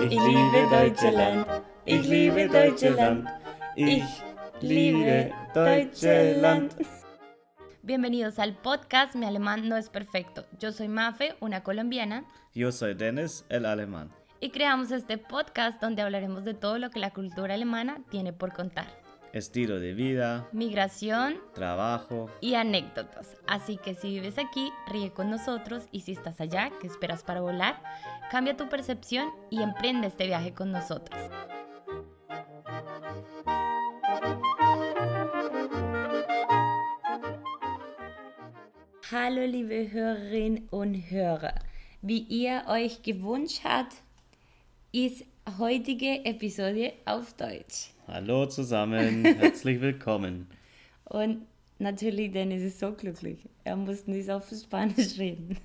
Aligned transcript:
Ich 0.00 0.18
liebe 0.18 0.66
Deutschland, 0.70 1.46
ich 1.84 2.08
liebe 2.08 2.48
Deutschland, 2.48 3.28
ich 3.76 4.02
liebe 4.60 5.30
Deutschland. 5.54 6.74
Bienvenidos 7.82 8.38
al 8.40 8.54
podcast 8.54 9.14
Mi 9.14 9.26
alemán 9.26 9.68
no 9.68 9.76
es 9.76 9.88
perfecto. 9.88 10.44
Yo 10.58 10.72
soy 10.72 10.88
Mafe, 10.88 11.36
una 11.40 11.62
colombiana, 11.62 12.24
Yo 12.52 12.72
soy 12.72 12.94
Dennis, 12.94 13.44
el 13.48 13.64
alemán. 13.64 14.10
y 14.40 14.50
creamos 14.50 14.90
este 14.90 15.16
podcast 15.16 15.80
donde 15.80 16.02
hablaremos 16.02 16.44
de 16.44 16.54
todo 16.54 16.78
lo 16.78 16.90
que 16.90 16.98
la 16.98 17.10
cultura 17.12 17.54
alemana 17.54 17.98
tiene 18.10 18.32
por 18.32 18.52
contar. 18.52 18.86
Estilo 19.32 19.78
de 19.78 19.94
vida, 19.94 20.48
Migración 20.52 21.36
trabajo. 21.54 22.28
y 22.40 22.54
anécdotas. 22.54 23.36
Así 23.46 23.76
que 23.76 23.94
si 23.94 24.08
vives 24.10 24.38
aquí, 24.38 24.72
ríe 24.88 25.12
con 25.12 25.30
nosotros 25.30 25.84
y 25.92 26.00
si 26.00 26.12
estás 26.12 26.40
allá, 26.40 26.70
¿qué 26.80 26.88
esperas 26.88 27.22
para 27.22 27.40
volar? 27.40 27.80
Cambia 28.30 28.56
tu 28.56 28.68
percepción 28.68 29.30
y 29.48 29.62
emprende 29.62 30.08
este 30.08 30.26
viaje 30.26 30.52
con 30.52 30.72
nosotros. 30.72 31.20
Hallo 39.10 39.46
liebe 39.46 39.90
Hörerinnen 39.92 40.68
und 40.70 40.94
Hörer. 41.10 41.54
Wie 42.02 42.20
ihr 42.28 42.64
euch 42.68 43.02
gewünscht 43.02 43.60
habt, 43.64 43.96
ist 44.92 45.24
heutige 45.58 46.24
Episode 46.24 46.92
auf 47.04 47.34
Deutsch. 47.34 47.90
Hallo 48.12 48.44
zusammen, 48.46 49.24
herzlich 49.38 49.80
willkommen. 49.80 50.48
Und 51.04 51.42
natürlich, 51.78 52.32
Dennis 52.32 52.60
ist 52.60 52.80
so 52.80 52.90
glücklich. 52.90 53.38
Er 53.62 53.76
muss 53.76 54.08
nicht 54.08 54.28
auf 54.28 54.50
Spanisch 54.50 55.16
reden. 55.16 55.56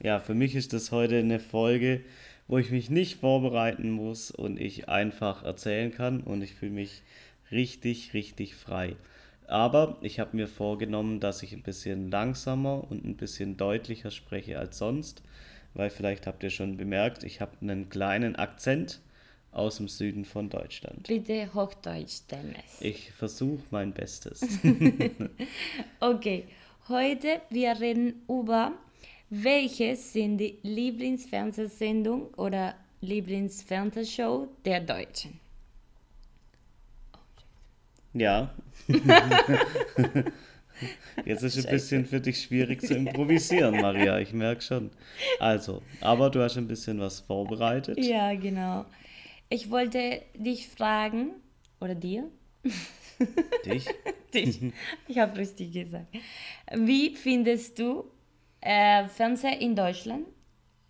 Ja, 0.00 0.20
für 0.20 0.34
mich 0.34 0.54
ist 0.54 0.72
das 0.72 0.92
heute 0.92 1.18
eine 1.18 1.40
Folge, 1.40 2.02
wo 2.46 2.58
ich 2.58 2.70
mich 2.70 2.88
nicht 2.88 3.18
vorbereiten 3.18 3.90
muss 3.90 4.30
und 4.30 4.60
ich 4.60 4.88
einfach 4.88 5.42
erzählen 5.42 5.90
kann 5.90 6.20
und 6.20 6.40
ich 6.40 6.54
fühle 6.54 6.70
mich 6.70 7.02
richtig, 7.50 8.14
richtig 8.14 8.54
frei. 8.54 8.94
Aber 9.48 9.98
ich 10.02 10.20
habe 10.20 10.36
mir 10.36 10.46
vorgenommen, 10.46 11.18
dass 11.18 11.42
ich 11.42 11.52
ein 11.52 11.62
bisschen 11.62 12.12
langsamer 12.12 12.88
und 12.88 13.04
ein 13.04 13.16
bisschen 13.16 13.56
deutlicher 13.56 14.12
spreche 14.12 14.56
als 14.58 14.78
sonst, 14.78 15.24
weil 15.74 15.90
vielleicht 15.90 16.28
habt 16.28 16.44
ihr 16.44 16.50
schon 16.50 16.76
bemerkt, 16.76 17.24
ich 17.24 17.40
habe 17.40 17.56
einen 17.60 17.88
kleinen 17.88 18.36
Akzent 18.36 19.00
aus 19.54 19.76
dem 19.76 19.88
Süden 19.88 20.24
von 20.24 20.50
Deutschland. 20.50 21.06
Bitte 21.06 21.52
Hochdeutsch, 21.54 22.22
Dennis. 22.30 22.80
Ich 22.80 23.12
versuche 23.12 23.62
mein 23.70 23.92
Bestes. 23.92 24.40
Okay, 26.00 26.44
heute 26.88 27.40
wir 27.50 27.80
reden 27.80 28.22
über 28.28 28.72
welche 29.30 29.96
sind 29.96 30.38
die 30.38 30.58
Lieblingsfernsehsendung 30.62 32.34
oder 32.34 32.74
Lieblingsfernsehshow 33.00 34.48
der 34.64 34.80
Deutschen. 34.80 35.40
Ja. 38.12 38.54
Jetzt 41.24 41.42
ist 41.42 41.56
es 41.56 41.66
ein 41.66 41.72
bisschen 41.72 42.06
für 42.06 42.20
dich 42.20 42.42
schwierig 42.42 42.82
zu 42.82 42.94
improvisieren, 42.94 43.80
Maria. 43.80 44.18
Ich 44.18 44.32
merke 44.32 44.60
schon. 44.60 44.90
Also, 45.40 45.82
aber 46.00 46.30
du 46.30 46.42
hast 46.42 46.56
ein 46.56 46.68
bisschen 46.68 47.00
was 47.00 47.20
vorbereitet. 47.20 47.98
Ja, 47.98 48.34
genau. 48.34 48.84
Ich 49.48 49.70
wollte 49.70 50.22
dich 50.34 50.68
fragen, 50.68 51.30
oder 51.80 51.94
dir? 51.94 52.30
Dich? 53.64 53.86
Dich. 54.34 54.60
Ich 55.06 55.18
habe 55.18 55.36
richtig 55.38 55.72
gesagt. 55.72 56.06
Wie 56.74 57.14
findest 57.14 57.78
du 57.78 58.10
äh, 58.60 59.06
Fernseher 59.08 59.60
in 59.60 59.76
Deutschland, 59.76 60.26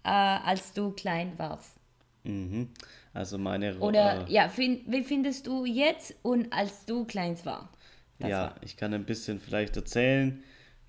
äh, 0.04 0.08
als 0.10 0.72
du 0.72 0.92
klein 0.92 1.32
warst? 1.38 1.76
Mhm. 2.24 2.70
Also 3.12 3.38
meine 3.38 3.76
Ro- 3.78 3.86
Oder 3.88 4.26
äh, 4.26 4.32
ja, 4.32 4.48
fin 4.48 4.82
wie 4.86 5.02
findest 5.04 5.46
du 5.46 5.64
jetzt 5.64 6.14
und 6.22 6.52
als 6.52 6.84
du 6.86 7.04
klein 7.04 7.36
war? 7.44 7.70
Das 8.18 8.30
ja, 8.30 8.40
war- 8.40 8.56
ich 8.62 8.76
kann 8.76 8.94
ein 8.94 9.04
bisschen 9.04 9.40
vielleicht 9.40 9.76
erzählen, 9.76 10.42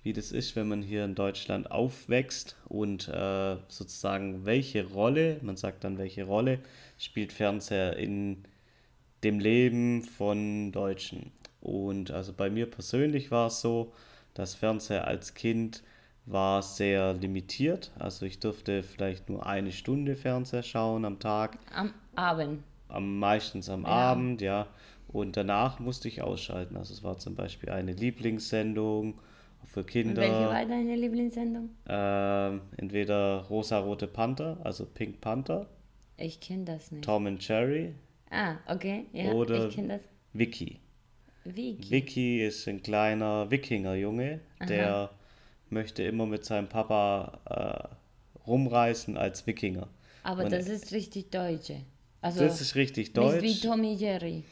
wie 0.06 0.12
das 0.12 0.30
ist, 0.30 0.54
wenn 0.54 0.68
man 0.68 0.82
hier 0.82 1.04
in 1.04 1.16
Deutschland 1.16 1.72
aufwächst 1.72 2.54
und 2.68 3.08
äh, 3.08 3.56
sozusagen 3.66 4.46
welche 4.46 4.86
Rolle, 4.86 5.40
man 5.42 5.56
sagt 5.56 5.82
dann 5.82 5.98
welche 5.98 6.22
Rolle, 6.22 6.60
spielt 6.96 7.32
Fernseher 7.32 7.96
in 7.96 8.44
dem 9.24 9.40
Leben 9.40 10.04
von 10.04 10.70
Deutschen. 10.70 11.32
Und 11.60 12.12
also 12.12 12.32
bei 12.32 12.50
mir 12.50 12.70
persönlich 12.70 13.32
war 13.32 13.48
es 13.48 13.60
so, 13.60 13.92
dass 14.32 14.54
Fernseher 14.54 15.08
als 15.08 15.34
Kind 15.34 15.82
war 16.24 16.62
sehr 16.62 17.12
limitiert. 17.14 17.90
Also 17.98 18.26
ich 18.26 18.38
durfte 18.38 18.84
vielleicht 18.84 19.28
nur 19.28 19.44
eine 19.44 19.72
Stunde 19.72 20.14
Fernseher 20.14 20.62
schauen 20.62 21.04
am 21.04 21.18
Tag 21.18 21.58
Am 21.74 21.92
Abend. 22.14 22.62
am 22.86 23.18
meistens 23.18 23.68
am 23.68 23.84
Abend, 23.84 24.40
ja. 24.40 24.68
Und 25.08 25.36
danach 25.36 25.80
musste 25.80 26.06
ich 26.06 26.22
ausschalten. 26.22 26.76
Also 26.76 26.94
es 26.94 27.02
war 27.02 27.18
zum 27.18 27.34
Beispiel 27.34 27.70
eine 27.70 27.92
Lieblingssendung 27.92 29.18
für 29.66 29.80
Und 29.80 29.86
welche 29.94 30.02
Kinder. 30.02 30.48
war 30.50 30.64
deine 30.64 30.96
Lieblingssendung? 30.96 31.70
Ähm, 31.88 32.60
entweder 32.76 33.42
Rosa-Rote 33.50 34.06
Panther, 34.06 34.58
also 34.64 34.86
Pink 34.86 35.20
Panther, 35.20 35.66
Ich 36.16 36.40
kenne 36.40 36.64
das 36.64 36.90
nicht. 36.92 37.04
Tom 37.04 37.26
and 37.26 37.46
Jerry, 37.46 37.94
Ah, 38.30 38.56
okay. 38.68 39.04
Ja, 39.12 39.32
Oder- 39.32 39.68
ich 39.68 39.74
kenne 39.76 39.88
das. 39.94 40.02
Vicky. 40.32 40.80
Vicky. 41.44 41.90
Vicky 41.90 42.44
ist 42.44 42.66
ein 42.66 42.82
kleiner 42.82 43.48
Wikingerjunge, 43.50 44.40
der 44.68 45.10
möchte 45.70 46.02
immer 46.02 46.26
mit 46.26 46.44
seinem 46.44 46.68
Papa 46.68 47.38
äh, 47.88 48.46
rumreisen 48.48 49.16
als 49.16 49.46
Wikinger. 49.46 49.88
Aber 50.24 50.44
Und 50.44 50.52
das 50.52 50.68
ist 50.68 50.90
richtig 50.92 51.30
deutsche. 51.30 51.82
Also 52.20 52.40
das 52.40 52.60
ist 52.60 52.74
richtig 52.74 53.14
nicht 53.14 53.16
wie 53.16 53.40
deutsch. 53.40 53.60
Tommy 53.62 53.94
Jerry. 53.94 54.42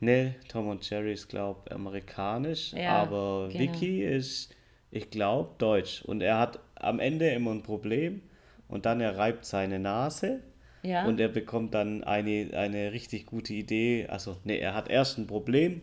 Nee, 0.00 0.34
Tom 0.48 0.68
und 0.68 0.88
Jerry 0.90 1.12
ist, 1.14 1.28
glaube 1.28 1.60
ich, 1.66 1.72
amerikanisch, 1.72 2.72
Ja, 2.74 3.02
aber 3.02 3.48
genau. 3.50 3.72
Vicky 3.72 4.02
ist, 4.04 4.54
ich 4.92 5.10
glaube, 5.10 5.50
deutsch. 5.58 6.02
Und 6.02 6.20
er 6.20 6.38
hat 6.38 6.60
am 6.76 7.00
Ende 7.00 7.28
immer 7.30 7.50
ein 7.50 7.62
Problem 7.64 8.22
und 8.68 8.86
dann 8.86 9.00
er 9.00 9.16
reibt 9.16 9.44
seine 9.44 9.80
Nase 9.80 10.40
Ja. 10.82 11.04
und 11.06 11.18
er 11.18 11.28
bekommt 11.28 11.74
dann 11.74 12.04
eine, 12.04 12.50
eine 12.52 12.92
richtig 12.92 13.26
gute 13.26 13.54
Idee. 13.54 14.06
Also, 14.08 14.36
nee, 14.44 14.58
er 14.58 14.74
hat 14.74 14.88
erst 14.88 15.18
ein 15.18 15.26
Problem 15.26 15.80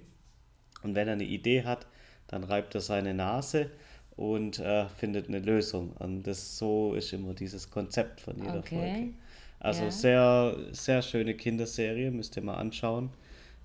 und 0.84 0.96
wenn 0.96 1.08
er 1.08 1.14
eine 1.14 1.24
Idee 1.26 1.64
hat, 1.64 1.88
dann 2.28 2.44
reibt 2.44 2.76
er 2.76 2.82
seine 2.82 3.14
Nase 3.14 3.72
und 4.16 4.60
äh, 4.60 4.88
findet 4.90 5.28
eine 5.28 5.40
Lösung. 5.40 5.94
Und 5.98 6.24
das 6.24 6.58
so 6.58 6.94
ist 6.94 7.12
immer 7.12 7.34
dieses 7.34 7.72
Konzept 7.72 8.22
von 8.22 8.38
jeder 8.38 8.60
Okay. 8.60 8.70
Folge. 8.70 9.14
Also 9.60 9.86
Ja. 9.86 9.92
sehr, 9.92 10.56
sehr 10.72 11.02
schöne 11.02 11.34
Kinderserie, 11.34 12.12
müsst 12.12 12.38
ihr 12.38 12.44
mal 12.44 12.56
anschauen. 12.56 13.10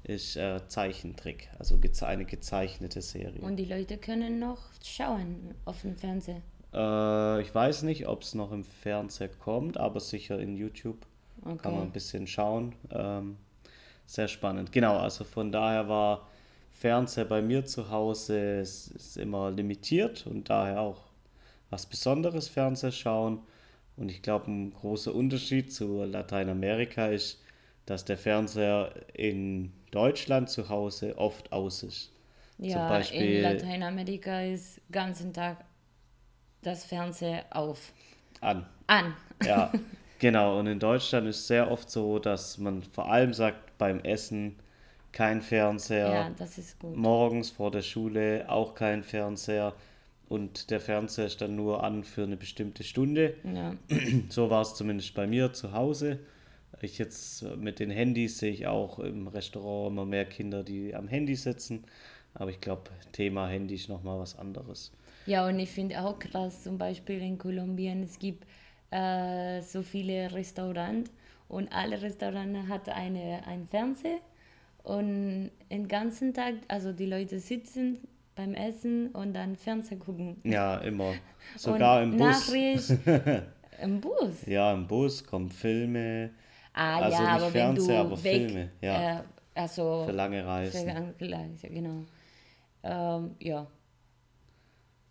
Ist 0.04 0.36
äh, 0.36 0.60
Zeichentrick, 0.68 1.48
also 1.58 1.78
geze 1.78 2.06
eine 2.06 2.24
gezeichnete 2.26 3.00
Serie. 3.00 3.40
Und 3.40 3.56
die 3.56 3.64
Leute 3.64 3.96
können 3.96 4.38
noch 4.38 4.58
schauen 4.84 5.54
auf 5.64 5.80
dem 5.80 5.96
Fernseher. 5.96 6.42
Äh, 6.74 7.40
ich 7.40 7.54
weiß 7.54 7.82
nicht, 7.84 8.06
ob 8.06 8.22
es 8.22 8.34
noch 8.34 8.52
im 8.52 8.64
Fernseher 8.64 9.28
kommt, 9.28 9.78
aber 9.78 10.00
sicher 10.00 10.38
in 10.38 10.56
YouTube 10.56 11.06
kann 11.42 11.56
man 11.72 11.74
Okay. 11.74 11.82
ein 11.82 11.90
bisschen 11.92 12.26
schauen. 12.26 12.74
Ähm, 12.90 13.36
sehr 14.06 14.28
spannend. 14.28 14.72
Genau, 14.72 14.98
also 14.98 15.24
von 15.24 15.50
daher 15.50 15.88
war 15.88 16.28
Fernseher 16.70 17.24
bei 17.24 17.40
mir 17.40 17.64
zu 17.64 17.88
Hause 17.90 18.60
ist, 18.60 18.88
ist 18.88 19.16
immer 19.16 19.50
limitiert 19.50 20.26
und 20.26 20.50
daher 20.50 20.80
auch 20.80 21.00
was 21.70 21.86
Besonderes 21.86 22.48
Fernseher 22.48 22.92
schauen. 22.92 23.40
Und 23.96 24.10
ich 24.10 24.20
glaube, 24.22 24.50
ein 24.50 24.72
großer 24.72 25.14
Unterschied 25.14 25.72
zu 25.72 26.04
Lateinamerika 26.04 27.06
ist, 27.06 27.40
dass 27.86 28.04
der 28.04 28.16
Fernseher 28.18 28.92
in 29.14 29.72
Deutschland 29.90 30.48
zu 30.50 30.68
Hause 30.68 31.16
oft 31.18 31.52
aus 31.52 31.82
ist. 31.82 32.10
Ja, 32.58 32.88
Beispiel- 32.88 33.36
in 33.36 33.42
Lateinamerika 33.42 34.42
ist 34.42 34.80
ganzen 34.90 35.32
Tag 35.32 35.64
das 36.62 36.84
Fernseher 36.84 37.44
auf. 37.50 37.92
An. 38.40 38.66
An. 38.86 39.14
Ja, 39.44 39.72
genau. 40.18 40.58
Und 40.58 40.66
in 40.66 40.78
Deutschland 40.78 41.26
ist 41.26 41.46
sehr 41.46 41.70
oft 41.70 41.90
so, 41.90 42.18
dass 42.18 42.58
man 42.58 42.82
vor 42.82 43.10
allem 43.10 43.32
sagt, 43.34 43.76
beim 43.78 44.00
Essen 44.00 44.56
kein 45.12 45.42
Fernseher, 45.42 46.08
Ja, 46.12 46.30
das 46.38 46.58
ist 46.58 46.78
gut. 46.80 46.96
morgens 46.96 47.50
vor 47.50 47.70
der 47.70 47.82
Schule 47.82 48.46
auch 48.48 48.74
kein 48.74 49.02
Fernseher 49.04 49.74
und 50.28 50.70
der 50.70 50.80
Fernseher 50.80 51.26
ist 51.26 51.40
dann 51.40 51.54
nur 51.54 51.84
an 51.84 52.02
für 52.02 52.22
eine 52.24 52.36
bestimmte 52.36 52.82
Stunde. 52.82 53.34
Ja. 53.44 53.74
So 54.30 54.50
war 54.50 54.62
es 54.62 54.74
zumindest 54.74 55.14
bei 55.14 55.26
mir 55.26 55.52
zu 55.52 55.72
Hause. 55.72 56.18
Ich 56.80 56.98
jetzt 56.98 57.42
mit 57.56 57.78
den 57.78 57.90
Handys 57.90 58.38
sehe 58.38 58.50
ich 58.52 58.66
auch 58.66 58.98
im 58.98 59.28
Restaurant 59.28 59.92
immer 59.92 60.04
mehr 60.04 60.24
Kinder, 60.24 60.62
die 60.62 60.94
am 60.94 61.08
Handy 61.08 61.36
sitzen. 61.36 61.84
Aber 62.34 62.50
ich 62.50 62.60
glaube, 62.60 62.90
Thema 63.12 63.48
Handy 63.48 63.74
ist 63.74 63.88
nochmal 63.88 64.18
was 64.18 64.36
anderes. 64.38 64.92
Ja, 65.26 65.46
und 65.46 65.58
ich 65.58 65.70
finde 65.70 66.00
auch 66.00 66.18
krass, 66.18 66.62
zum 66.64 66.76
Beispiel 66.76 67.22
in 67.22 67.38
Kolumbien, 67.38 68.02
es 68.02 68.18
gibt 68.18 68.44
äh, 68.90 69.62
so 69.62 69.82
viele 69.82 70.32
Restaurants 70.32 71.10
und 71.48 71.72
alle 71.72 72.02
Restaurants 72.02 72.68
hat 72.68 72.88
eine, 72.88 73.46
ein 73.46 73.66
Fernseher 73.66 74.18
und 74.82 75.50
den 75.70 75.88
ganzen 75.88 76.34
Tag, 76.34 76.54
also 76.68 76.92
die 76.92 77.06
Leute 77.06 77.38
sitzen 77.38 78.00
beim 78.34 78.54
Essen 78.54 79.08
und 79.10 79.32
dann 79.32 79.56
Fernseher 79.56 79.98
gucken. 79.98 80.36
Ja, 80.44 80.78
immer. 80.78 81.14
Sogar 81.56 82.02
und 82.02 82.14
im 82.14 82.18
Bus. 82.18 82.48
Nachricht, 82.48 82.98
Im 83.80 84.00
Bus? 84.00 84.46
Ja, 84.46 84.72
im 84.72 84.86
Bus 84.86 85.24
kommen 85.24 85.50
Filme. 85.50 86.30
Ah 86.74 87.00
also 87.00 87.22
ja, 87.22 87.32
nicht 87.32 87.42
aber 87.42 87.54
wenn 87.54 87.74
Fernseher, 87.76 88.00
du 88.04 88.14
aber 88.14 88.22
weg, 88.22 88.50
Filme. 88.50 88.70
Ja, 88.82 89.08
äh, 89.20 89.22
also 89.54 90.06
für 90.06 90.12
lange 90.12 90.44
Reisen. 90.46 91.14
für 91.18 91.26
lange 91.26 91.48
Reise, 91.48 91.68
genau. 91.68 92.04
Ähm, 92.84 93.36
ja, 93.40 93.66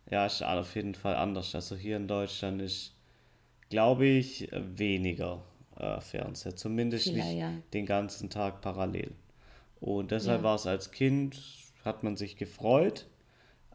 Ja, 0.09 0.25
ist 0.25 0.41
auf 0.43 0.75
jeden 0.75 0.95
Fall 0.95 1.15
anders. 1.15 1.55
Also 1.55 1.75
hier 1.75 1.97
in 1.97 2.07
Deutschland 2.07 2.61
ist, 2.61 2.95
glaube 3.69 4.05
ich, 4.07 4.49
weniger 4.53 5.43
äh, 5.77 6.01
Fernseher. 6.01 6.55
Zumindest 6.55 7.05
Vielleicht, 7.05 7.27
nicht 7.27 7.39
ja. 7.39 7.51
den 7.73 7.85
ganzen 7.87 8.29
Tag 8.31 8.61
parallel. 8.61 9.15
Und 9.81 10.11
deshalb 10.11 10.41
Ja. 10.41 10.43
war 10.43 10.55
es 10.55 10.67
als 10.67 10.91
Kind, 10.91 11.41
hat 11.85 12.03
man 12.03 12.17
sich 12.17 12.37
gefreut, 12.37 13.07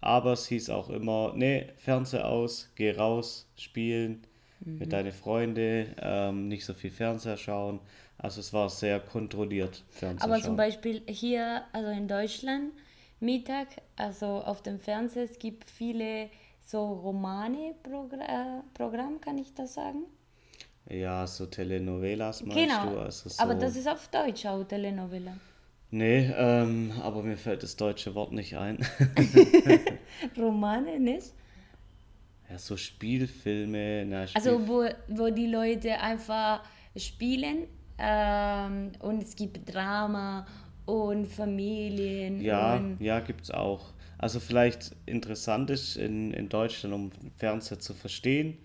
aber 0.02 0.34
es 0.34 0.48
hieß 0.48 0.70
auch 0.70 0.90
immer, 0.90 1.34
nee, 1.36 1.68
Fernseher 1.78 2.28
aus, 2.28 2.72
geh 2.76 2.92
raus, 2.92 3.50
spielen 3.56 4.26
Mhm. 4.60 4.78
mit 4.78 4.92
deinen 4.92 5.12
Freunden, 5.12 5.94
ähm, 6.00 6.48
nicht 6.48 6.64
so 6.64 6.74
viel 6.74 6.90
Fernseher 6.90 7.36
schauen. 7.36 7.80
Also 8.16 8.40
es 8.40 8.52
war 8.52 8.68
sehr 8.68 9.00
kontrolliert, 9.00 9.84
Fernseher 9.90 10.24
aber 10.24 10.36
schauen. 10.36 10.44
zum 10.44 10.56
Beispiel 10.56 11.02
hier, 11.08 11.62
also 11.72 11.90
in 11.90 12.08
Deutschland, 12.08 12.72
Mittag, 13.20 13.68
also 13.96 14.26
auf 14.26 14.62
dem 14.62 14.80
Fernseher, 14.80 15.24
es 15.24 15.38
gibt 15.38 15.70
viele 15.70 16.30
so 16.64 16.84
Romane-Programm, 16.84 18.62
Programm, 18.74 19.20
kann 19.20 19.38
ich 19.38 19.54
das 19.54 19.74
sagen? 19.74 20.04
Ja, 20.88 21.26
so 21.26 21.46
Telenovelas 21.46 22.44
meinst 22.44 22.80
genau, 22.80 22.94
du? 22.94 22.98
Also 22.98 23.28
so, 23.28 23.42
aber 23.42 23.54
das 23.54 23.76
ist 23.76 23.88
auf 23.88 24.08
Deutsch 24.08 24.46
auch 24.46 24.64
Telenovela. 24.64 25.36
Nee, 25.90 26.30
ähm, 26.36 26.92
aber 27.02 27.22
mir 27.22 27.36
fällt 27.36 27.62
das 27.62 27.76
deutsche 27.76 28.14
Wort 28.14 28.32
nicht 28.32 28.56
ein. 28.56 28.78
Romane, 30.36 30.98
nicht? 30.98 31.32
Ja, 32.50 32.58
so 32.58 32.76
Spielfilme, 32.76 34.04
na, 34.06 34.26
Spiel 34.26 34.42
Also 34.42 34.68
wo, 34.68 34.84
wo 35.08 35.30
die 35.30 35.46
Leute 35.46 36.00
einfach 36.00 36.62
spielen 36.96 37.66
ähm, 37.98 38.92
und 39.00 39.22
es 39.22 39.36
gibt 39.36 39.72
Drama 39.72 40.46
und 40.86 41.26
Familien 41.26 42.40
ja, 42.40 42.76
und 42.76 43.00
ja, 43.00 43.20
gibt's 43.20 43.50
auch. 43.50 43.92
Also 44.16 44.40
vielleicht 44.40 44.96
interessant 45.06 45.70
ist 45.70 45.96
in, 45.96 46.32
in 46.32 46.48
Deutschland, 46.48 46.94
um 46.94 47.10
Fernseher 47.36 47.78
zu 47.78 47.94
verstehen, 47.94 48.58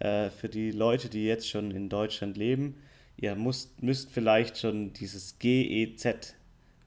äh, 0.00 0.30
für 0.30 0.48
die 0.48 0.72
Leute, 0.72 1.08
die 1.08 1.24
jetzt 1.24 1.48
schon 1.48 1.70
in 1.70 1.88
Deutschland 1.88 2.36
leben, 2.36 2.74
ihr 3.16 3.34
müsst, 3.34 3.82
müsst 3.82 4.10
vielleicht 4.10 4.58
schon 4.58 4.92
dieses 4.92 5.38
GEZ 5.38 6.34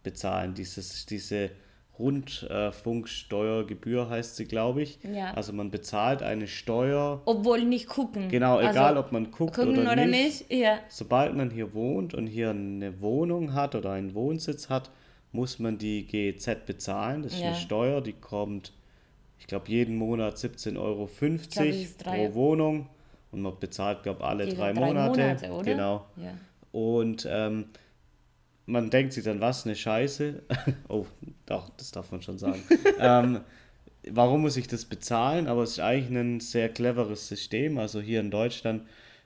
bezahlen, 0.04 0.54
dieses, 0.54 1.06
diese 1.06 1.52
Rundfunksteuergebühr 2.00 4.10
heißt 4.10 4.36
sie, 4.36 4.46
glaube 4.46 4.82
ich. 4.82 5.00
Ja. 5.04 5.32
Also 5.34 5.54
man 5.54 5.72
bezahlt 5.72 6.22
eine 6.24 6.48
Steuer, 6.48 7.22
obwohl 7.26 7.64
nicht 7.66 7.88
gucken. 7.88 8.30
genau, 8.30 8.58
Also, 8.58 8.70
egal 8.72 8.98
ob 8.98 9.12
man 9.12 9.32
guckt 9.32 9.56
gucken 9.56 9.78
oder, 9.80 9.92
oder 9.94 10.06
nicht. 10.06 10.50
nicht. 10.50 10.62
Ja. 10.62 10.80
Sobald 10.90 11.36
man 11.36 11.50
hier 11.52 11.74
wohnt 11.74 12.14
und 12.14 12.28
hier 12.28 12.50
eine 12.52 13.02
Wohnung 13.02 13.54
hat 13.54 13.76
oder 13.76 13.92
einen 13.92 14.14
Wohnsitz 14.14 14.70
hat, 14.70 14.90
muss 15.32 15.60
man 15.60 15.78
die 15.78 16.06
GEZ 16.06 16.66
bezahlen. 16.66 17.24
Das 17.24 17.34
ist 17.34 17.40
Ja. 17.42 17.48
eine 17.48 17.56
Steuer, 17.56 18.02
die 18.02 18.14
kommt, 18.14 18.74
ich 19.40 19.48
glaube, 19.48 19.70
jeden 19.70 19.96
Monat 19.96 20.38
17,50 20.38 20.80
Euro 20.80 21.10
pro 22.04 22.34
Wohnung. 22.36 22.88
Und 23.32 23.42
man 23.42 23.54
bezahlt, 23.60 24.04
glaube 24.04 24.20
ich, 24.20 24.26
alle 24.26 24.46
drei, 24.46 24.74
drei 24.74 24.88
Monate. 24.88 25.20
Monate, 25.22 25.52
oder? 25.52 25.64
Genau. 25.64 26.06
Ja. 26.18 26.34
Und 26.72 27.28
ähm, 27.30 27.66
man 28.66 28.90
denkt 28.90 29.14
sich 29.14 29.24
dann, 29.24 29.42
was, 29.42 29.66
eine 29.66 29.76
Scheiße? 29.76 30.44
oh, 30.90 31.06
doch, 31.46 31.70
das 31.78 31.92
darf 31.92 32.12
man 32.12 32.22
schon 32.22 32.38
sagen. 32.38 32.64
ähm, 33.00 33.42
warum 34.10 34.42
muss 34.42 34.58
ich 34.58 34.68
das 34.68 34.86
bezahlen? 34.86 35.48
Aber 35.48 35.64
es 35.64 35.72
ist 35.72 35.80
eigentlich 35.80 36.18
ein 36.18 36.40
sehr 36.40 36.70
cleveres 36.70 37.28
System. 37.28 37.78
Also 37.78 38.02
hier 38.02 38.20
in 38.20 38.32
Deutschland 38.32 38.84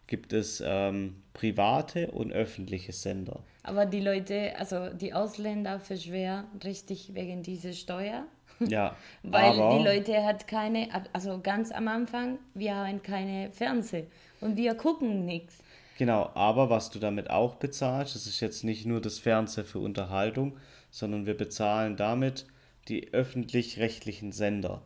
gibt 0.08 0.34
es 0.34 0.64
ähm, 0.66 1.22
private 1.34 2.12
und 2.12 2.32
öffentliche 2.32 2.94
Sender. 2.94 3.42
Aber 3.64 3.86
die 3.86 4.00
Leute, 4.00 4.54
also 4.58 4.90
die 4.90 5.14
Ausländer 5.14 5.80
verschweren 5.80 6.46
richtig 6.64 7.14
wegen 7.14 7.44
dieser 7.44 7.74
Steuer. 7.74 8.26
Ja, 8.68 8.96
Weil 9.22 9.52
die 9.52 9.84
Leute 9.84 10.24
hat 10.24 10.48
keine, 10.48 10.88
also 11.14 11.40
ganz 11.44 11.72
am 11.72 11.88
Anfang, 11.88 12.40
wir 12.56 12.74
haben 12.74 13.04
keine 13.04 13.52
Fernseh 13.52 14.08
und 14.42 14.58
wir 14.58 14.74
gucken 14.74 15.26
nichts. 15.26 15.60
Genau, 15.98 16.30
aber 16.36 16.70
was 16.70 16.92
du 16.92 17.00
damit 17.00 17.30
auch 17.32 17.56
bezahlst, 17.56 18.14
das 18.16 18.28
ist 18.28 18.40
jetzt 18.40 18.64
nicht 18.64 18.86
nur 18.86 19.02
das 19.02 19.18
Fernsehen 19.18 19.66
für 19.66 19.80
Unterhaltung, 19.80 20.58
sondern 20.92 21.26
wir 21.26 21.36
bezahlen 21.36 21.98
damit 21.98 22.46
die 22.88 23.14
öffentlich-rechtlichen 23.14 24.32
Sender. 24.32 24.82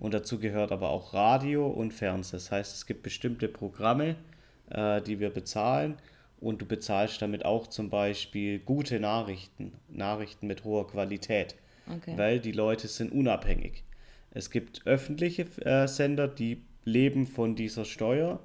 Und 0.00 0.12
dazu 0.12 0.38
gehört 0.38 0.72
aber 0.72 0.90
auch 0.90 1.14
Radio 1.14 1.66
und 1.68 1.94
Fernsehen. 1.94 2.36
Das 2.38 2.50
heißt, 2.50 2.74
es 2.74 2.84
gibt 2.84 3.02
bestimmte 3.02 3.48
Programme, 3.48 4.16
äh, 4.70 5.00
die 5.00 5.20
wir 5.20 5.30
bezahlen 5.30 5.94
und 6.40 6.60
du 6.60 6.66
bezahlst 6.66 7.22
damit 7.22 7.44
auch 7.44 7.68
zum 7.68 7.88
Beispiel 7.88 8.58
gute 8.58 9.00
Nachrichten, 9.00 9.72
Nachrichten 9.88 10.46
mit 10.46 10.64
hoher 10.64 10.86
Qualität, 10.86 11.54
Okay. 11.88 12.14
weil 12.16 12.40
die 12.40 12.52
Leute 12.52 12.88
sind 12.88 13.12
unabhängig. 13.12 13.84
Es 14.32 14.50
gibt 14.50 14.82
öffentliche 14.86 15.46
äh, 15.64 15.86
Sender, 15.86 16.26
die 16.26 16.62
leben 16.84 17.26
von 17.26 17.54
dieser 17.54 17.84
Steuer 17.84 18.40